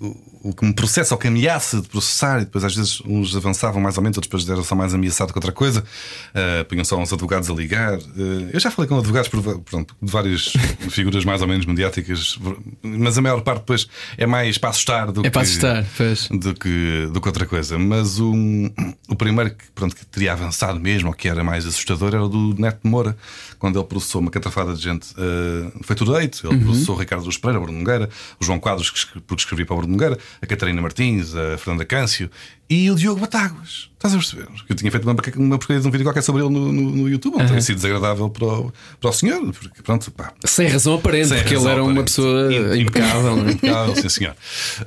[0.46, 3.36] o, o que me processa ou que ameaça de processar, e depois às vezes uns
[3.36, 6.84] avançavam mais ou menos, outros depois eram só mais ameaçado que outra coisa, uh, punham
[6.84, 7.98] só uns advogados a ligar.
[7.98, 10.54] Uh, eu já falei com advogados pronto, de várias
[10.90, 12.38] figuras mais ou menos mediáticas,
[12.82, 16.30] mas a maior parte depois é mais para assustar do É que para assustar, pois.
[16.30, 17.78] do que, do que outra coisa.
[17.78, 18.70] Mas um,
[19.08, 22.30] o primeiro que, pronto, que teria avançado mesmo, ou que era mais assustador, era o
[22.30, 23.18] do Neto de Moura,
[23.60, 25.08] quando ele processou uma catrafada de gente.
[25.14, 26.48] Uh, foi tudo deito.
[26.48, 29.66] Ele processou o Ricardo Luz Pereira, o Bruno Nogueira, o João Quadros, que porque escrevi
[29.66, 32.30] para o Bruno Nogueira, a Catarina Martins, a Fernanda Câncio,
[32.70, 33.90] e o Diogo Batáguas.
[33.96, 34.48] Estás a perceber?
[34.70, 37.10] Eu tinha feito uma, uma porcaria de um vídeo qualquer sobre ele no, no, no
[37.10, 40.32] YouTube, não teria sido desagradável para o, para o senhor, porque pronto, pá.
[40.46, 42.12] Sem razão aparente, Sem porque razão ele era uma aparente.
[42.12, 43.48] pessoa Im- impecável.
[43.48, 43.50] é?
[43.56, 44.36] Impecável, sim, senhor.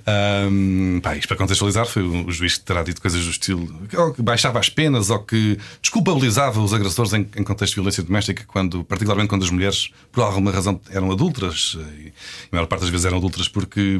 [0.06, 4.12] Ahm, pá, isto para contextualizar, foi o, juiz que terá dito coisas do estilo ou
[4.12, 8.44] que baixava as penas ou que desculpabilizava os agressores em, em contexto de violência doméstica,
[8.46, 11.76] quando, particularmente quando as mulheres, por alguma razão, eram adultas.
[11.98, 12.08] E
[12.52, 13.98] a maior parte das vezes eram adultas porque,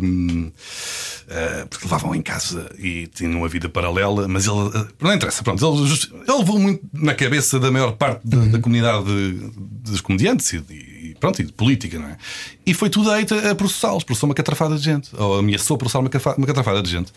[1.31, 4.71] ah, porque levavam em casa e tinham uma vida paralela, mas ele.
[4.75, 5.93] ah, não interessa, pronto, ele,
[6.27, 9.51] ele levou muito na cabeça da maior parte da, da comunidade de-
[9.91, 12.17] dos comediantes e, de- e pronto, e de política, não é?
[12.67, 16.11] E foi tudo aí a processá-los, processou uma catrafada de gente, ou ameaçou processar uma,
[16.37, 17.13] uma catrafada de gente.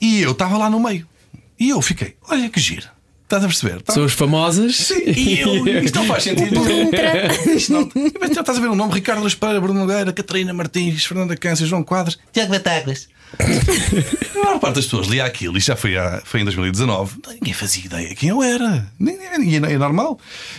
[0.00, 1.06] E eu estava lá no meio.
[1.58, 2.86] E eu fiquei, olha que giro.
[3.24, 3.82] Estás a perceber?
[3.82, 4.74] Tá- Pessoas famosas.
[4.74, 6.60] Sim, e eu, isto não faz sentido.
[7.54, 11.36] Isto não, mas estás a ver o nome: Ricardo Pereira, Bruno Nogueira, Catarina Martins, Fernanda
[11.36, 13.06] Câncer, João Quadros, Tiago Batáguas.
[13.38, 17.16] A maior parte das pessoas lia aquilo, e já foi, há, foi em 2019.
[17.34, 18.86] Ninguém fazia ideia quem eu era.
[18.98, 20.18] Ninguém, é normal.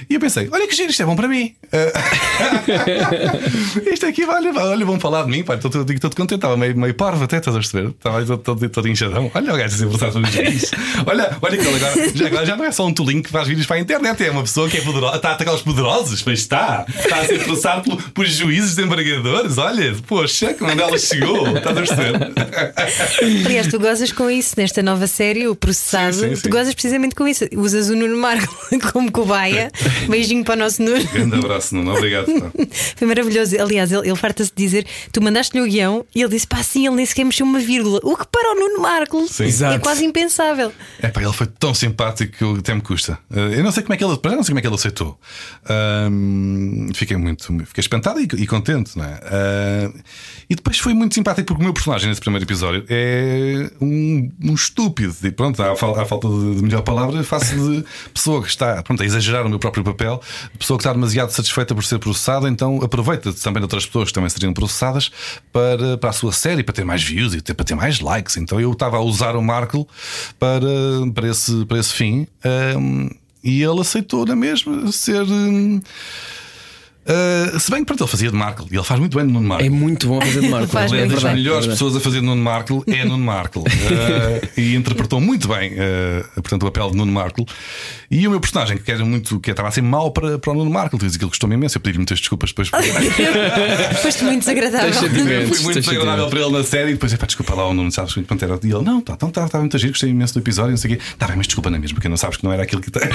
[0.10, 1.56] E eu pensei: olha que giro, isto é bom para mim.
[3.92, 5.44] isto aqui, olha, olha, vão falar de mim.
[5.44, 6.36] Pá, estou todo, contente.
[6.36, 7.90] Estava meio, meio parvo até, estás a perceber?
[7.90, 9.32] Estava todo, inchadão.
[9.34, 10.72] Olha o gajo a sobre juiz.
[11.06, 13.66] Olha, olha que agora já, agora já não é só um tolinho que faz vídeos
[13.68, 16.40] para a internet, é uma pessoa que é poderosa, está a atacar os poderosos, mas
[16.40, 16.86] está.
[16.88, 19.58] Está a ser processado por, por juízes desembargadores.
[19.58, 21.58] Olha, poxa, que onde ela chegou.
[21.58, 22.16] Estás a perceber?
[23.46, 26.14] Aliás, tu gozas com isso nesta nova série, o processado.
[26.16, 26.42] Sim, sim, sim.
[26.44, 27.46] Tu gozas precisamente com isso.
[27.56, 28.54] Usas o Nuno Marco
[28.94, 29.72] como cobaia.
[30.08, 31.04] Beijinho para o nosso Nuno.
[31.12, 31.94] Grande abraço, Nuno.
[31.96, 32.26] Obrigado.
[32.28, 32.52] pá.
[32.96, 33.60] Foi maravilhoso.
[33.60, 36.88] Aliás, ele, ele farta-se de dizer: tu mandaste-lhe o guião e ele disse: pá, sim,
[36.88, 38.00] ele nem sequer mexeu uma vírgula.
[38.04, 39.50] O que para o Nuno Marco Sim.
[39.66, 40.72] é quase impensável.
[41.02, 43.18] É pá, ele foi tão simpático que até me custa.
[43.34, 45.20] Eh, Eu não sei como é que ele, não sei como é que ele aceitou.
[46.94, 49.20] Fiquei muito, fiquei espantado e, e contente, não é?
[49.24, 49.92] Ah,
[50.50, 54.54] e depois foi muito simpático porque o meu personagem nesse primeiro episódio é um, um
[54.54, 55.16] estúpido.
[55.24, 57.84] E pronto, à, fal- à falta de, de melhor palavra, faço de
[58.14, 60.22] pessoa que está pronto, a exagerar o meu próprio papel,
[60.58, 64.14] pessoa que está demasiado satisfeita por ser processada, então aproveita também de outras pessoas que
[64.14, 65.12] também seriam processadas
[65.54, 68.38] para, para a sua série, para ter mais views e para ter mais likes.
[68.38, 69.88] Então eu estava a usar o Marco
[70.40, 70.60] para,
[71.14, 72.28] para, esse, para esse fim.
[72.44, 73.10] ahm,
[73.44, 75.24] e ele aceitou na mesma ser.
[75.24, 75.82] hum,
[77.10, 79.34] ah, se bem que pronto, ele fazia de Marco e ele faz muito bem de
[79.34, 79.66] Nuno Marco.
[79.66, 80.50] É muito bom fazer de.
[80.70, 84.42] Faz Ele é muito das melhores pessoas a fazer Nuno Marco é Nuno Marco Eh,
[84.58, 87.46] e interpretou muito bem eh, portanto, o papel de Nuno Marco.
[88.12, 90.56] E o meu personagem, que era muito que estava a ser mau para, para o
[90.56, 90.70] Nuno
[91.00, 91.78] disse que ele gostou-me imenso.
[91.78, 92.70] Eu pedi-lhe muitas desculpas depois.
[94.02, 94.94] Foste muito desagradável.
[94.94, 96.90] Foi muito desagradável para ele na série.
[96.90, 98.60] E depois, epá, desculpa lá, o Nuno sabes que pronto, era.
[98.64, 100.94] E ele, não, tá, então está tá muito giro, gostei imenso do episódio, não sei
[100.94, 101.04] o quê.
[101.04, 103.10] Está bem, mas desculpa na mesma, porque não sabes que não era aquilo que tem.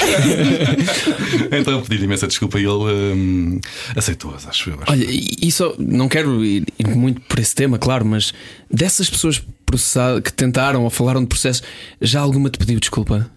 [1.58, 3.60] então eu pedi-lhe imensa desculpa e ele hum,
[3.96, 4.78] aceitou-as, acho eu.
[4.82, 4.92] Acho.
[4.92, 8.32] Olha, e só não quero ir, ir muito por esse tema, claro, mas
[8.70, 11.62] dessas pessoas processadas que tentaram ou falaram de processo,
[12.00, 13.30] já alguma te pediu desculpa?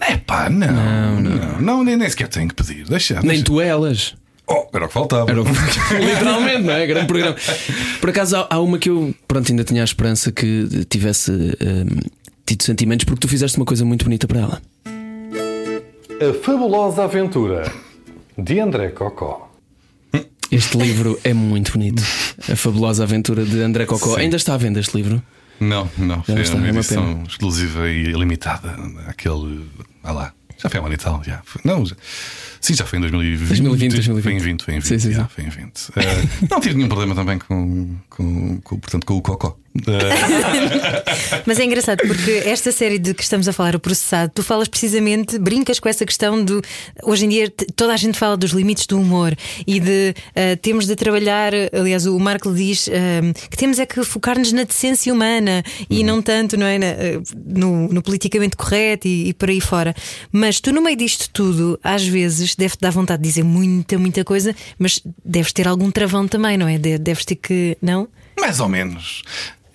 [0.00, 2.84] É pá, não, não, não, nem, nem sequer tenho que pedir.
[2.86, 3.14] Deixa.
[3.20, 3.44] Nem deixa.
[3.44, 4.14] tu elas.
[4.48, 5.30] Oh, era o que faltava.
[5.30, 5.44] Era o-
[6.00, 6.86] Literalmente, não é?
[6.86, 7.36] Grande programa.
[8.00, 12.00] Por acaso há, há uma que eu pronto, ainda tinha a esperança que tivesse hum,
[12.46, 14.62] tido sentimentos porque tu fizeste uma coisa muito bonita para ela.
[14.86, 17.70] A Fabulosa Aventura
[18.36, 19.48] de André Cocó.
[20.50, 22.02] Este livro é muito bonito.
[22.50, 24.14] A fabulosa aventura de André Cocó.
[24.16, 24.22] Sim.
[24.22, 25.22] Ainda está à venda este livro?
[25.60, 26.22] Não, não.
[26.24, 27.26] Foi está, uma é uma edição pena.
[27.28, 28.76] exclusiva e limitada.
[29.06, 29.64] Aquele.
[30.02, 30.32] Ah lá.
[30.60, 31.22] Já foi há um ano e tal.
[31.22, 31.40] Já.
[31.44, 31.94] Foi- Não, já-
[32.60, 33.48] sim, já foi em 2020.
[33.48, 34.22] 2020, 2020.
[34.24, 34.88] Foi em 20, foi em 20.
[34.88, 35.28] Sim, sim, já, sim.
[35.34, 35.90] Foi em 20.
[35.96, 39.56] Eh, não tive nenhum problema também com, com, com, portanto, com o Cocó.
[39.74, 44.42] Eh, Mas é engraçado porque esta série de que estamos a falar, o processado, tu
[44.42, 46.60] falas precisamente, brincas com essa questão do.
[47.04, 49.34] Hoje em dia toda a gente fala dos limites do humor
[49.66, 51.52] e de ah, temos de trabalhar.
[51.72, 56.20] Aliás, o Marco diz ah, que temos é que focar-nos na decência humana e não
[56.20, 59.94] tanto não é, na- ah, no, no politicamente correto e, e por aí fora.
[60.32, 64.24] Mas tu, no meio disto tudo, às vezes deve-te dar vontade de dizer muita, muita
[64.24, 66.76] coisa, mas deves ter algum travão também, não é?
[66.78, 67.76] De- Deves ter que.
[67.80, 68.08] Não?
[68.38, 69.22] mais ou menos.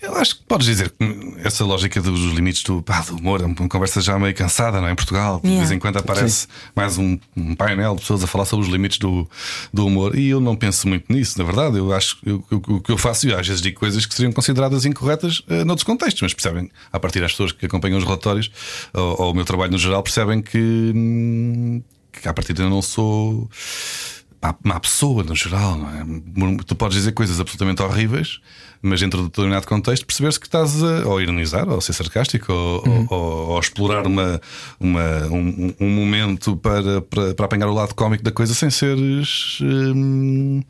[0.06, 3.46] Eu acho que podes dizer que essa lógica dos limites do, pá, do humor é
[3.46, 4.92] uma conversa já meio cansada, não é?
[4.92, 5.60] Em Portugal, de Yeah.
[5.68, 9.00] vez em quando aparece mais um, um painel de pessoas a falar sobre os limites
[9.00, 9.28] do,
[9.74, 11.78] do humor e eu não penso muito nisso, na verdade.
[11.78, 14.14] Eu acho que eu- eu- o que eu faço, e às vezes digo coisas que
[14.14, 18.04] seriam consideradas incorretas eh, noutros contextos, mas percebem, a partir das pessoas que acompanham os
[18.04, 18.52] relatórios
[18.94, 20.58] ou, ou o meu trabalho no geral, percebem que,
[20.96, 23.50] hum, que a partir de eu não sou
[24.64, 26.04] má pessoa no geral, não é?
[26.66, 28.40] Tu podes dizer coisas absolutamente horríveis,
[28.82, 32.84] mas dentro de determinado contexto perceber-se que estás a ou ironizar, ou ser sarcástico, ou,
[32.88, 34.40] ou- ou- ou explorar uma,
[34.80, 39.58] uma- um, um momento para, para, para apanhar o lado cómico da coisa sem seres.
[39.62, 40.62] hum,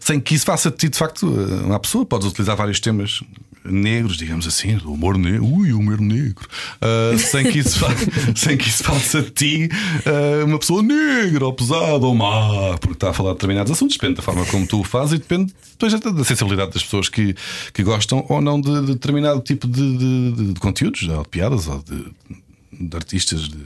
[0.00, 2.06] sem que isso faça de ti de facto uma pessoa.
[2.06, 3.22] Podes utilizar vários temas
[3.70, 6.46] negros, digamos assim, do humor negro, ui, humor negro,
[6.80, 7.78] uh, sem, que isso,
[8.34, 9.68] sem que isso faça de ti
[10.06, 13.96] uh, uma pessoa negra ou pesada ou má, porque está a falar de determinados assuntos,
[13.96, 17.08] depende da forma como tu o fazes e depende depois da, da sensibilidade das pessoas
[17.08, 17.34] que,
[17.72, 21.66] que gostam ou não de, de determinado tipo de, de- de- conteúdos, ou de piadas
[21.68, 22.04] ou de
[22.78, 23.56] de artistas de,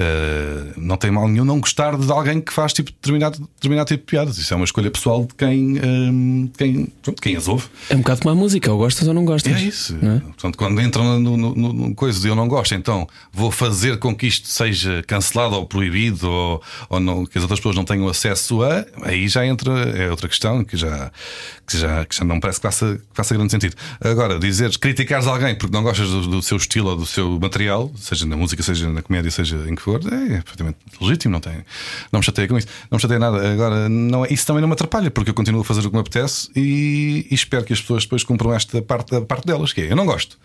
[0.00, 4.00] eh, não tem mal nenhum não gostar de alguém que faz tipo determinado, determinado tipo
[4.00, 4.38] de piadas.
[4.38, 7.66] Isso é uma escolha pessoal de quem, eh, quem, pronto, quem as ouve.
[7.90, 9.52] É um bocado como a música, ou gostas ou não gostas.
[9.54, 9.98] É isso.
[10.00, 10.20] não é?
[10.20, 13.98] Portanto, quando entram no, no, no, no coisa de eu não gosto, então vou fazer
[13.98, 17.84] com que isto seja cancelado ou proibido ou, ou não, que as outras pessoas não
[17.84, 21.12] tenham acesso a, aí já entra, é outra questão que já,
[21.66, 23.76] que já, que já não parece que faça, que faça grande sentido.
[24.00, 27.92] Agora, dizeres, criticares alguém porque não gostas do, do seu estilo ou do seu material,
[27.96, 31.64] seja na música, seja na comédia, seja em que for, é perfeitamente legítimo, não, tem,
[32.12, 33.52] não me chateia com isso, não me chateia nada.
[33.52, 35.94] Agora, não, é- isso também não me atrapalha, porque eu continuo a fazer o que
[35.94, 39.80] me apetece e, e espero que as pessoas depois cumpram esta parte, parte delas, que
[39.82, 40.38] é eu não gosto.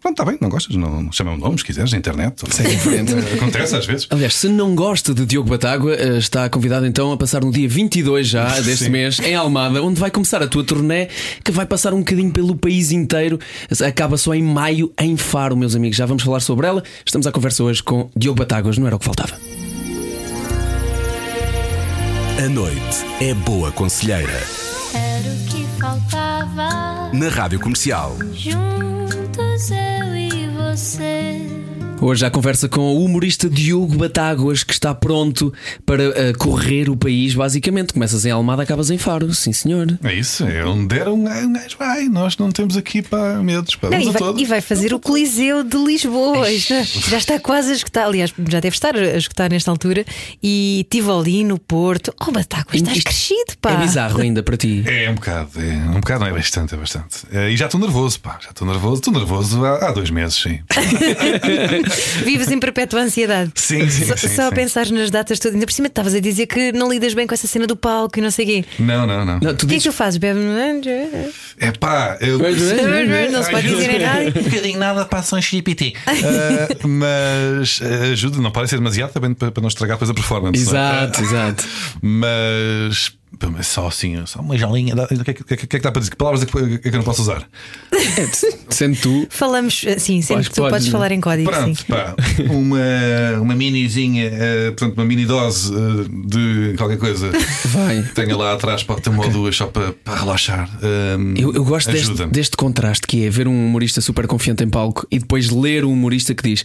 [0.00, 2.44] Pronto, está bem, não gostas, não, não chama-me nome, se quiseres, na internet.
[2.48, 3.12] Frente.
[3.34, 4.06] Acontece às vezes.
[4.10, 7.68] Aliás, se não gosta de Diogo Batágua, eh, está convidado então a passar no dia
[7.68, 8.90] 22 já deste Sim.
[8.90, 11.08] mês em Almada, onde vai começar a tua turnê,
[11.42, 13.40] que vai passar um bocadinho pelo país inteiro.
[13.84, 15.96] Acaba só em maio em Faro, meus amigos.
[15.96, 16.82] Já vamos falar sobre ela.
[17.04, 19.36] Estamos à conversa hoje com Diogo Batáguas, não era o que faltava.
[22.38, 24.40] A noite é boa conselheira.
[24.94, 27.10] Era o que faltava.
[27.12, 28.16] Na Rádio Comercial.
[28.32, 31.57] Juntos eu e você.
[32.00, 35.52] Hoje a conversa com o humorista Diogo Batáguas, que está pronto
[35.84, 37.92] para eh, correr o país, basicamente.
[37.92, 39.98] Começas em Almada, acabas em Faro, sim senhor.
[40.04, 42.04] É isso, é onde der um gajo, um vai.
[42.08, 45.64] Nós não temos aqui para medos, para Não, e, vai, e vai fazer o Coliseu
[45.64, 46.48] de Lisboa.
[46.48, 46.74] Isto
[47.10, 48.04] Já está quase a escutar.
[48.04, 50.04] Aliás, já deve estar a escutar nesta altura.
[50.40, 52.14] E Tivoli no Porto.
[52.20, 53.72] Oh, Bataco, estás Isto crescido, pá.
[53.72, 54.84] É bizarro ainda para ti.
[54.86, 57.26] É um bocado, é um bocado, não é bastante, é bastante.
[57.32, 60.36] É, E já estou nervoso, pá, já estou nervoso, estou nervoso há, há dois meses,
[60.36, 60.60] sim.
[62.24, 63.52] Vives em perpétua ansiedade.
[63.54, 64.54] Sim, sim, Só, sim, só a sim.
[64.54, 65.54] pensar nas datas todas.
[65.54, 68.18] Ainda por cima estavas a dizer que não lidas bem com essa cena do palco
[68.18, 68.64] e não sei o quê.
[68.78, 69.38] Não, não, não.
[69.40, 70.18] Não, tu O que é que tu fazes?
[70.18, 70.38] Bebe.
[71.58, 72.38] É pá, eu.
[72.38, 74.40] Não se pode dizer em rádio.
[74.40, 75.94] Um bocadinho nada passa um GPT.
[76.06, 80.14] Ah, mas ah, ajuda, não pode ser demasiado também para, para não estragar depois a
[80.14, 80.58] performance.
[80.58, 80.62] é?
[80.62, 81.64] Exato, exato.
[82.02, 83.17] Mas.
[83.62, 84.94] Só assim, só uma jolinha.
[84.94, 86.10] dá- O que, é que, o que é que está para dizer?
[86.10, 87.48] Que palavras é que, é que eu não posso usar?
[88.70, 91.50] Sendo tu, Falamos, sim, sendo que que tu podes podes, falar em código.
[91.50, 91.84] Pronto, sim.
[91.88, 92.14] pá,
[92.50, 97.30] uma, uma minizinha, eh, portanto, uma mini dose eh, de qualquer coisa.
[97.66, 98.02] vai.
[98.14, 100.68] Tenha lá atrás, pode ter uma ou duas só para, para relaxar.
[100.82, 104.68] Ahm, Eu, eu gosto deste, deste contraste que é ver um humorista super confiante em
[104.68, 106.64] palco e depois ler um humorista que diz,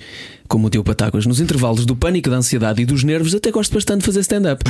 [0.53, 3.73] como o teu Patáguas, nos intervalos do pânico, da ansiedade e dos nervos, até gosto
[3.73, 4.63] bastante de fazer stand-up.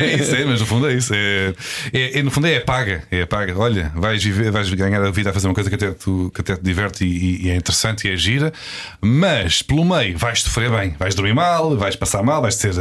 [0.00, 1.14] É isso, é, mas no fundo é isso.
[1.14, 1.54] É,
[1.92, 3.04] é- é- no fundo é paga.
[3.08, 3.56] É paga.
[3.56, 6.40] Olha, vais, viver, vais ganhar a vida a fazer uma coisa que até, tu, que
[6.40, 8.52] até te diverte e, e é interessante e é gira,
[9.00, 10.96] mas pelo meio vais sofrer bem.
[10.98, 12.74] Vais dormir mal, vais passar mal, vais ter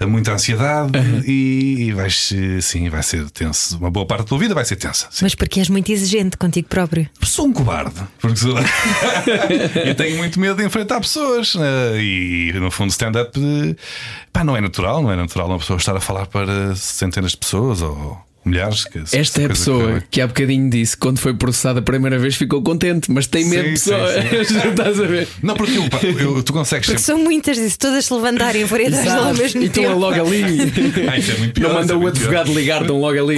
[0.00, 0.92] eh, muita ansiedade
[1.26, 3.76] e, e vais, eh, sim, vai ser tenso.
[3.76, 5.08] Uma boa parte da tua vida vai ser tensa.
[5.10, 5.26] sim.
[5.26, 7.06] Mas porque és muito exigente contigo próprio.
[7.22, 8.54] Sou um cobarde, porque sou...
[9.84, 13.38] eu tenho muito medo de enfrentar pessoas eh, e no fundo stand-up
[14.44, 17.82] não é natural, não é natural uma pessoa estar a falar para centenas de pessoas
[17.82, 18.84] ou milhares.
[18.84, 22.18] que- Esta é a pessoa que- que há bocadinho disse, quando foi processada a primeira
[22.18, 24.50] vez, ficou contente, mas tem medo de Sim, sim, pessoas.
[24.70, 25.28] Estás a ver?
[25.42, 27.02] Não, porque eu, eu- tu consegues Porque sempre.
[27.02, 29.98] são muitas, disse, todas se levantarem e atrás dela ao mesmo E estão tempo.
[29.98, 30.42] logo ali.
[31.18, 33.36] Isso é muito pior, Não manda é o advogado ligar, estão logo ali.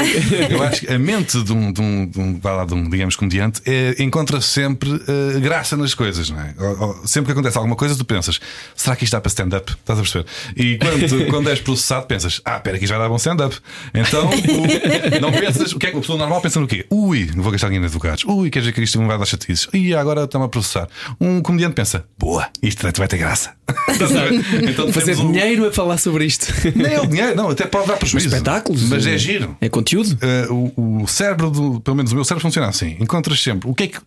[0.50, 3.16] Eu acho que a mente de um, de um, de um, lá, de um digamos,
[3.16, 6.54] comediante é, encontra sempre eh, graça nas coisas, não é?
[6.58, 8.40] Ou- ou- sempre que acontece alguma coisa, tu pensas,
[8.74, 9.72] será que isto dá para stand-up?
[9.72, 10.26] Estás a perceber?
[10.56, 13.56] E quando, quando és processado, pensas, ah, espera, aqui já dá bom stand-up.
[13.92, 16.86] Então, o- não pensas, o que é que a pessoa normal pensa no quê?
[16.90, 18.24] Ui, não vou gastar dinheiro em advogados.
[18.24, 19.68] Ui, quer dizer que isto me vai dar chatices.
[19.72, 20.88] E agora estão-me a processar.
[21.20, 23.54] Um comediante pensa, boa, isto vai ter graça.
[24.74, 26.52] Então, Fazer um- dinheiro a falar sobre isto.
[26.74, 28.28] Nem é o dinheiro, não, até pode dar prejuízo.
[28.28, 28.82] Espetáculos.
[28.88, 29.56] Mas é eh, giro.
[29.60, 30.18] É conteúdo.
[30.50, 32.96] Uh, o, o cérebro, do, pelo menos o meu cérebro, funciona assim.
[33.00, 33.98] Encontras sempre o que é que.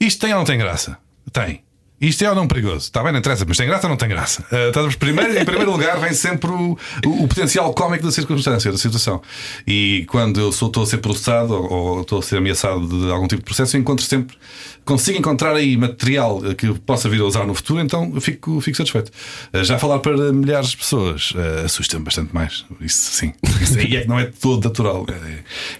[0.00, 0.96] Isto tem ou não tem graça?
[1.32, 1.62] Tem.
[2.00, 2.78] Isto é ou não perigoso?
[2.78, 4.44] Está bem, não interessa, mas tem graça ou não tem graça?
[4.70, 8.78] Uh, primeiro, em primeiro lugar, vem sempre o, o, o potencial cómico da circunstância, da
[8.78, 9.20] situação.
[9.66, 13.26] E quando eu estou a ser processado ou, ou estou a ser ameaçado de algum
[13.26, 14.36] tipo de processo, eu encontro sempre.
[14.84, 18.60] Consigo encontrar aí material que eu possa vir a usar no futuro, então eu fico,
[18.60, 19.10] fico satisfeito.
[19.52, 22.64] Uh, já falar para milhares de pessoas uh, assusta-me bastante mais.
[22.80, 23.32] Isso sim.
[23.60, 25.06] Isso aí é que não é todo natural.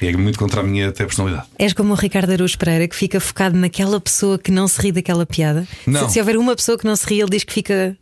[0.01, 1.47] É, é muito contra a minha até personalidade.
[1.59, 4.93] És como o Ricardo Araújo Pereira que fica focado naquela pessoa que não se ri
[4.93, 5.67] daquela piada.
[5.87, 6.07] Não.
[6.07, 7.97] Se, se houver uma pessoa que não se ri, ele diz que fica.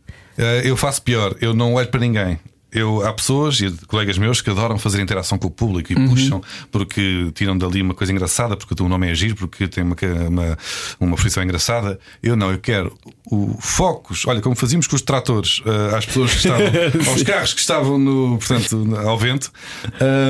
[0.63, 2.39] Eu faço pior, eu não olho para ninguém.
[2.71, 6.09] Eu, há pessoas e colegas meus que adoram fazer interação com o público e Uhum.
[6.09, 9.83] puxam porque tiram dali uma coisa engraçada, porque o teu nome é giro, porque tem
[9.83, 9.95] uma,
[10.27, 10.57] uma,
[10.99, 11.99] uma profissão engraçada.
[12.21, 12.95] Eu não, eu quero
[13.31, 16.65] o focos, olha, como fazíamos com os tratores, eh, às pessoas que estavam,
[17.11, 19.51] aos carros que estavam no, portanto, ao vento,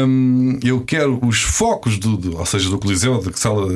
[0.08, 3.68] hum, eu quero os focos do, do- ou seja, do Coliseu, de que sala,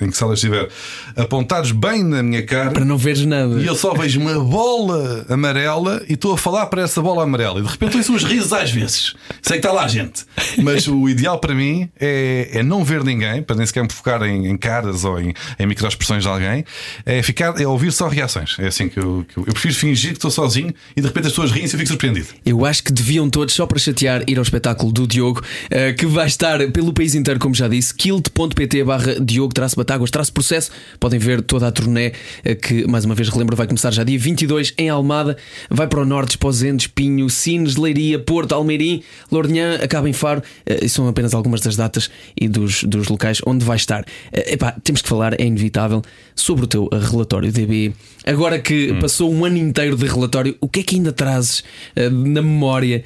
[0.00, 0.68] em que sala estiver,
[1.16, 2.70] apontados bem na minha cara.
[2.70, 3.60] Para não veres nada.
[3.60, 7.60] E eu só vejo uma bola amarela e estou a falar para essa bola amarela.
[7.60, 9.14] E de repente uns risos às vezes.
[9.42, 10.24] Sei que está lá gente.
[10.62, 14.22] Mas o ideal para mim é, é não ver ninguém, para nem sequer me focar
[14.22, 16.64] em, em caras ou em, em microexpressões de alguém.
[17.04, 18.56] É, ficar, é ouvir só reações.
[18.58, 21.26] É assim que eu, que eu, eu prefiro fingir que estou sozinho e de repente
[21.26, 22.28] as pessoas riem e eu fico surpreendido.
[22.44, 26.06] Eu acho que deviam todos, só para chatear, ir ao espetáculo do Diogo, eh, que
[26.06, 30.70] vai estar pelo país inteiro, como já disse, kilt.pt barra Diogo traço Batáguas traço processo.
[30.98, 32.12] Podem ver toda a turnê
[32.44, 35.36] eh, que, mais uma vez, relembro, vai começar já dia 22 em Almada,
[35.68, 40.42] vai para o Norte, Esposende, Espinho, Sines, Leiria, Porto, Almeirim, Lourinhã, acaba em Faro.
[40.66, 44.04] E são apenas algumas das datas e dos, dos locais onde vai estar.
[44.32, 46.02] Eh, epá, temos que falar, é inevitável,
[46.34, 47.92] sobre o teu relatório DB.
[48.24, 51.62] Agora que passou um ano inteiro de relatório, o que é que ainda trazes
[51.96, 53.04] eh, na memória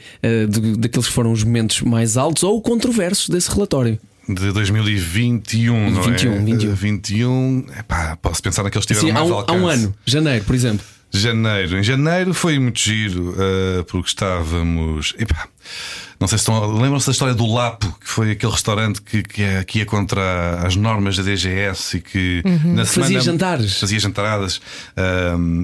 [0.49, 3.99] de- daqueles que foram os momentos mais altos ou controversos desse relatório?
[4.29, 6.39] De 2021, não 21, é?
[6.39, 6.75] 21.
[6.75, 10.45] 21, epá, posso pensar naqueles que tiveram Sim, há, mais um, há um ano, janeiro,
[10.45, 10.85] por exemplo.
[11.19, 11.79] Janeiro.
[11.79, 15.15] Em janeiro foi muito giro, eh, porque estávamos.
[15.19, 15.49] Epá,
[16.21, 16.77] não sei se estão.
[16.79, 20.61] Lembram-se da história do Lapo, que foi aquele restaurante que, que, é- que ia contra
[20.67, 22.87] as normas da DGS e que na semana.
[22.87, 23.79] Fazia jantares.
[23.81, 24.61] Fazia jantaradas.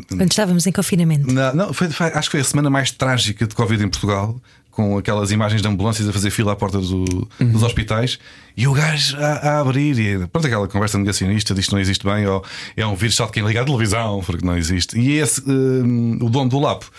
[0.09, 1.33] Quando estávamos em confinamento.
[1.33, 4.41] não, não, foi, foi- acho que foi a semana mais trágica de Covid em Portugal,
[4.71, 8.19] com aquelas imagens de ambulâncias a fazer fila à porta do- dos hospitais
[8.57, 9.99] e o gajo a, a abrir.
[9.99, 12.45] E, pronto, aquela conversa negacionista diz que não existe bem, ou
[12.77, 14.99] é um vírus só de quem liga à televisão, porque não existe.
[14.99, 16.91] E esse, hum, o dono do Lapo,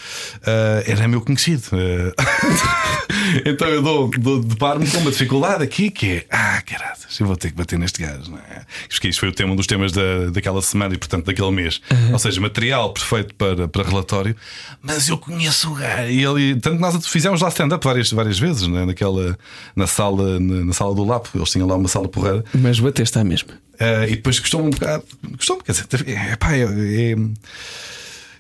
[0.45, 1.64] ah, era meu conhecido.
[2.18, 3.04] Ah,
[3.45, 7.36] então eu dou, dou deparo-me com uma dificuldade aqui que é: ah, caraças, eu vou
[7.36, 8.66] ter que bater neste gajo, não é?
[8.89, 11.82] Porque isto foi o tema, um dos temas da, daquela semana e, portanto, daquele mês.
[12.12, 14.36] Ou seja, material perfeito para, para relatório,
[14.82, 16.12] mas eu conheço o gajo.
[16.12, 18.86] E ele, tanto que nós fizemos lá stand-up várias, várias vezes, né?
[18.86, 19.38] Naquela,
[19.76, 22.44] na, sala, na, na sala do Lapo, eles tinham lá uma sala porreira.
[22.54, 23.54] Mas bateste à mesma.
[23.80, 25.04] Ah, e depois custou-me um bocado.
[25.38, 26.64] Custou-me, quer dizer, é pá, é.
[26.64, 27.16] é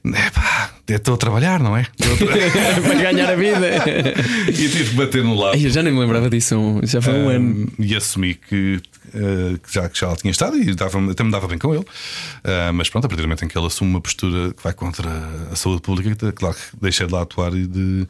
[0.03, 1.81] é pá, estou a trabalhar, não é?
[1.81, 3.67] A Para ganhar a vida.
[4.49, 5.57] e tive que bater no lado.
[5.57, 7.67] Eu já nem me lembrava disso, já foi um ano.
[7.79, 8.81] Um, e assumi que, uh,
[9.11, 11.83] que já, que já lá tinha estado e dava até me dava bem com ele.
[11.83, 14.73] Uh, mas pronto, a partir do momento em que ele assume uma postura que vai
[14.73, 15.09] contra
[15.51, 18.07] a saúde pública, claro que deixei de lá atuar e de.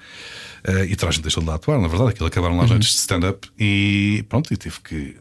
[0.67, 3.47] uh, e gente deixou de lá atuar, na verdade, aquilo acabaram lá noites de stand-up
[3.59, 5.15] e pronto, e tive que.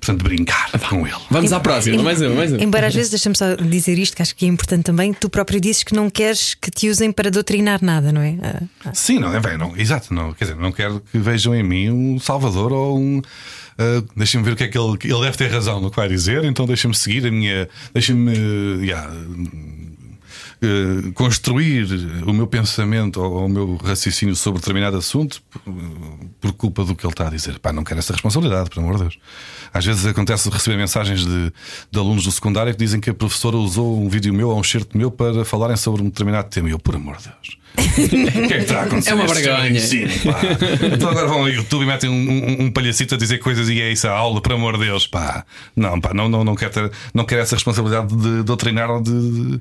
[0.00, 1.16] Portanto, brincar com ele.
[1.30, 2.62] Vamos à próxima, mais uma, mais uma.
[2.62, 5.60] Embora às vezes, deixa-me só dizer isto, que acho que é importante também, tu próprio
[5.60, 8.36] dizes que não queres que te usem para doutrinar nada, não é?
[8.42, 8.94] Ah, ah.
[8.94, 11.90] Sim, não, é bem, não, exato, não, quer dizer, não quero que vejam em mim
[11.90, 13.22] um salvador ou um.
[13.78, 14.98] Uh, deixem-me ver o que é que ele.
[15.04, 17.68] Ele deve ter razão no que vai dizer, então deixem-me seguir a minha.
[17.92, 18.32] Deixem-me.
[18.32, 19.10] uh, yeah,
[20.62, 21.86] uh, construir
[22.26, 25.62] o meu pensamento ou o meu raciocínio sobre determinado assunto por,
[26.40, 27.58] por culpa do que ele está a dizer.
[27.58, 29.18] Pá, não quero essa responsabilidade, por amor de Deus.
[29.72, 31.52] Às vezes acontece receber mensagens de,
[31.90, 34.64] de alunos do secundário que dizem que a professora usou um vídeo meu ou um
[34.64, 36.68] certo meu para falarem sobre um determinado tema.
[36.68, 37.56] E eu, por amor de Deus.
[37.96, 39.10] O que é que está a acontecer?
[39.10, 39.70] É uma vergonha.
[39.70, 40.40] ensino, pá?
[40.94, 42.14] Então agora vão ao YouTube e metem um,
[42.62, 45.06] um, um palhacito a dizer coisas e é isso a aula, por amor de Deus,
[45.06, 45.44] pá.
[45.74, 49.10] Não, pá, não, não, não, quero, ter, não quero essa responsabilidade de doutrinar ou de.
[49.10, 49.60] de-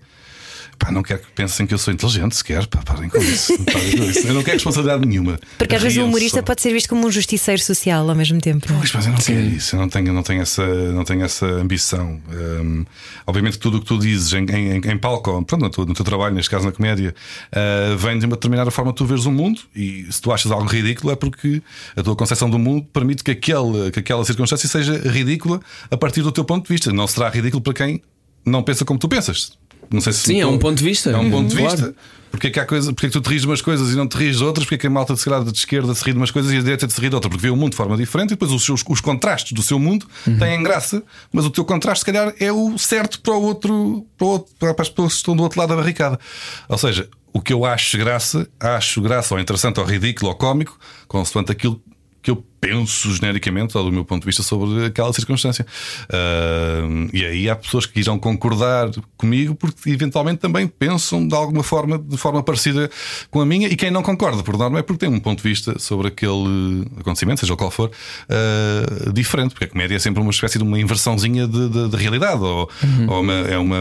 [0.77, 3.57] Pá, não quero que pensem que eu sou inteligente sequer, pá, parem com isso.
[3.65, 4.27] parem com isso.
[4.27, 5.39] Eu não quero responsabilidade nenhuma.
[5.57, 6.43] Porque às vezes o humorista só.
[6.43, 8.71] pode ser visto como um justiceiro social ao mesmo tempo.
[8.71, 8.79] não?
[8.79, 11.45] Pois, mas eu não quero isso, eu não tenho, não tenho, essa, não tenho essa
[11.45, 12.21] ambição.
[12.29, 12.85] Hum,
[13.25, 15.93] obviamente que tudo o que tu dizes em, em, em palco, pronto, no, teu, no
[15.93, 17.15] teu trabalho, neste caso na comédia,
[17.51, 20.51] ah, vem de uma determinada forma que tu vês o mundo e se tu achas
[20.51, 21.61] algo ridículo é porque
[21.95, 25.59] a tua concepção do mundo permite que aquela, que aquela circunstância seja ridícula
[25.89, 26.91] a partir do teu ponto de vista.
[26.91, 28.01] Não será ridículo para quem
[28.45, 29.57] não pensa como tu pensas.
[29.91, 31.11] Não sei se Sim, é um ponto de vista.
[31.11, 31.71] É um ponto de Claro.
[31.75, 31.95] vista.
[32.31, 33.95] Porque é que há coisa, porque é que tu te rires de umas coisas e
[33.95, 34.65] não te rires de outras?
[34.65, 36.57] Porque é que a malta de, calhar, de esquerda se ri de umas coisas e
[36.57, 37.29] a direita se ri de outras?
[37.31, 39.79] Porque vê o mundo de forma diferente e depois os, seus, os contrastes do seu
[39.79, 40.05] mundo
[40.37, 41.01] têm graça,
[41.31, 44.53] mas o teu contraste, se calhar, é o certo para o outro, para, o outro,
[44.59, 46.19] para as pessoas que estão do outro lado da barricada.
[46.67, 50.77] Ou seja, o que eu acho graça, acho graça ou interessante ou ridículo ou cómico,
[51.07, 51.81] consoante aquilo
[52.25, 55.63] que eu penso genericamente, ou do meu ponto de vista, sobre aquela circunstância.
[56.11, 56.81] Ah,
[57.13, 61.99] e aí há pessoas que irão concordar comigo porque eventualmente também pensam de alguma forma,
[61.99, 62.89] de forma parecida
[63.29, 65.47] com a minha, e quem não concorda, por norma, é porque tem um ponto de
[65.47, 67.91] vista sobre aquele acontecimento, seja o qual for,
[68.27, 71.95] ah, diferente, porque a comédia é sempre uma espécie de uma inversãozinha de, de- de
[71.97, 72.67] realidade, ou,
[73.07, 73.77] ou uma- é, uma,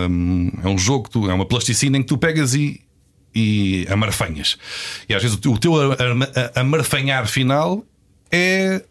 [0.63, 2.81] é um jogo, tu- é uma plasticina em que tu pegas e
[3.37, 4.57] e amarfanhas.
[5.09, 5.75] E às vezes o teu-
[6.55, 7.85] amarfanhar final
[8.35, 8.85] é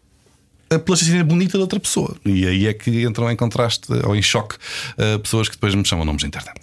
[0.70, 2.16] a plasticina bonita de outra pessoa.
[2.24, 5.84] E aí é que entram em contraste ou em choque uh, pessoas que depois me
[5.84, 6.60] chamam nomes da internet.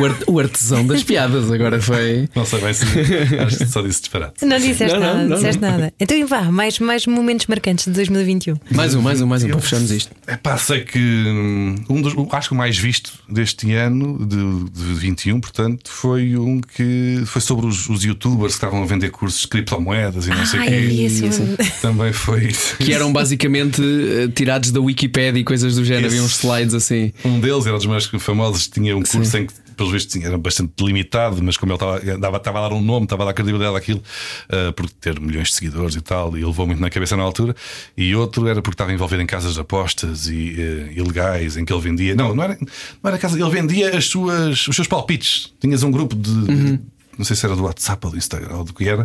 [0.00, 2.28] O, art- o artesão das piadas agora foi.
[2.34, 2.84] não sei bem se
[3.40, 4.44] acho que só disse disparate.
[4.44, 5.70] Não disseste Não, nada, não, disseste não.
[5.70, 5.92] nada.
[5.98, 8.56] Então vá, mais, mais momentos marcantes de 2021.
[8.72, 10.10] Mais um, mais um, mais um para fecharmos isto.
[10.26, 14.70] É pá, sei que hum, um dos, acho que o mais visto deste ano, de,
[14.70, 19.10] de 21, portanto, foi um que foi sobre os, os youtubers que estavam a vender
[19.10, 21.02] cursos de criptomoedas e não sei o quê.
[21.04, 21.42] esse isso.
[21.80, 22.48] Também foi.
[22.78, 26.06] Que eram basicamente eh, tirados da Wikipédia e coisas do género.
[26.06, 27.12] Havia uns slides assim.
[27.24, 30.36] Um deles era dos mais famosos, tinha um curso em que, pelos vistos, tinha- era
[30.36, 33.32] bastante limitado, mas como ele estava, dava- estava a dar um nome, estava a dar
[33.32, 34.02] credibilidade àquilo,
[34.50, 37.22] ah, por ter milhões de seguidores e tal, e ele levou muito na cabeça na
[37.22, 37.54] altura.
[37.96, 41.72] E outro era porque estava envolvido em casas de apostas e eh, ilegais, em que
[41.72, 42.14] ele vendia.
[42.14, 45.52] Não, não era, não era casa, ele vendia as suas, os seus palpites.
[45.60, 46.78] Tinhas um grupo de.
[47.16, 49.04] Não sei se era do WhatsApp ou do Instagram ou do que era,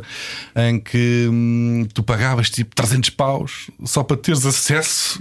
[0.55, 5.19] em que hum, tu pagavas tipo 300 paus só para teres acesso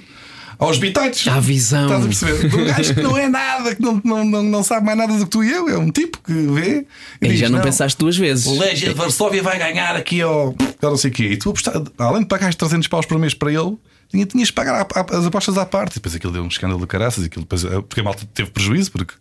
[0.59, 1.26] aos bitites.
[1.28, 1.84] À visão.
[1.84, 2.48] Estás a perceber?
[2.48, 5.12] De um gajo que não é nada, que não, não, não, não sabe mais nada
[5.14, 5.68] do que tu e eu.
[5.68, 6.86] É um tipo que vê
[7.20, 8.46] e E diz, já não, pensaste duas vezes.
[8.46, 10.55] O Legia de Varsóvia vai ganhar aqui ao.
[10.80, 11.24] Eu não sei o quê.
[11.24, 11.53] E tu,
[11.98, 13.76] além de pagar 300 paus por mês para ele,
[14.12, 15.92] tinha- tinhas de pagar a- a- as apostas à parte.
[15.92, 17.24] E depois aquilo deu um escândalo de caraças.
[17.24, 19.14] e Aquilo depois, porque a malta teve prejuízo, porque.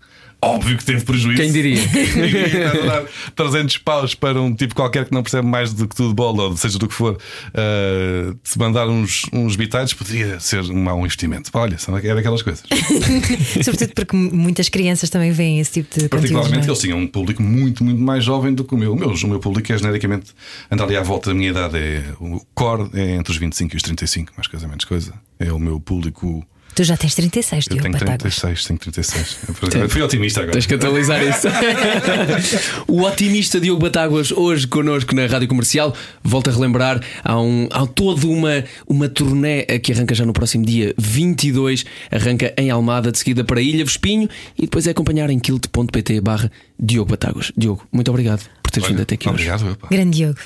[0.43, 1.39] Óbvio que teve prejuízo.
[1.39, 1.77] Quem diria?
[1.85, 3.03] Estás a dar
[3.35, 6.45] 300 paus para um tipo qualquer que não percebe mais do que tudo de bola,
[6.45, 10.99] ou seja do que for, uh, se mandar uns, uns bitites, poderia ser um mau
[11.01, 11.51] investimento.
[11.53, 12.63] Olha, são- é daquelas coisas.
[13.63, 16.09] Sobretudo porque muitas crianças também veem esse tipo de.
[16.09, 16.69] Particularmente é?
[16.69, 18.93] eles tinham um público muito, muito mais jovem do que o meu.
[18.93, 20.31] O meu, o meu público é genericamente
[20.71, 21.77] anda ali à volta da minha idade.
[21.77, 25.13] É, o core é entre os 25 e os 35, mais coisa menos coisa.
[25.39, 26.45] É o meu público.
[26.73, 28.35] Tu já tens 36, Eu Diogo tenho Batáguas.
[28.39, 29.37] 36, tenho 36.
[29.73, 30.53] Eu fui otimista agora.
[30.53, 31.47] Tens que atualizar isso.
[32.87, 37.01] o otimista Diogo Batáguas, hoje connosco na Rádio Comercial, volta a relembrar.
[37.23, 41.85] Há, um, há toda uma, uma turnê que arranca já no próximo dia 22.
[42.09, 47.11] Arranca em Almada, de seguida para Ilha Vespinho e depois é acompanhar em kilt.pt/barra Diogo
[47.11, 47.51] Batáguas.
[47.57, 49.49] Diogo, muito obrigado por teres Olha, vindo até aqui hoje.
[49.49, 49.87] Obrigado, eu, pá.
[49.91, 50.39] Grande Diogo.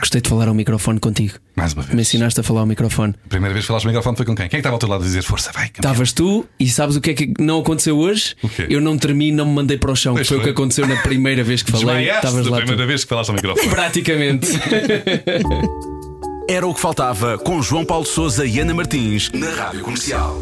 [0.00, 1.34] Gostei de falar ao microfone contigo.
[1.56, 1.94] Mais uma vez.
[1.94, 3.14] Me ensinaste a falar ao microfone.
[3.24, 4.48] A primeira vez que falaste no microfone foi com quem?
[4.48, 5.66] Quem é que estava ao teu lado a dizer força, vai?
[5.66, 8.34] Estavas tu e sabes o que é que não aconteceu hoje?
[8.42, 8.66] O quê?
[8.68, 10.14] Eu não tremi, não me mandei para o chão.
[10.14, 10.52] que Pois foi o que foi.
[10.52, 12.10] aconteceu na primeira vez que falei.
[12.10, 12.86] Estavas lá primeira tu.
[12.88, 13.68] vez que falaste ao microfone.
[13.70, 14.48] Praticamente.
[16.50, 20.40] Era o que faltava com João Paulo Souza e Ana Martins na Rádio Comercial.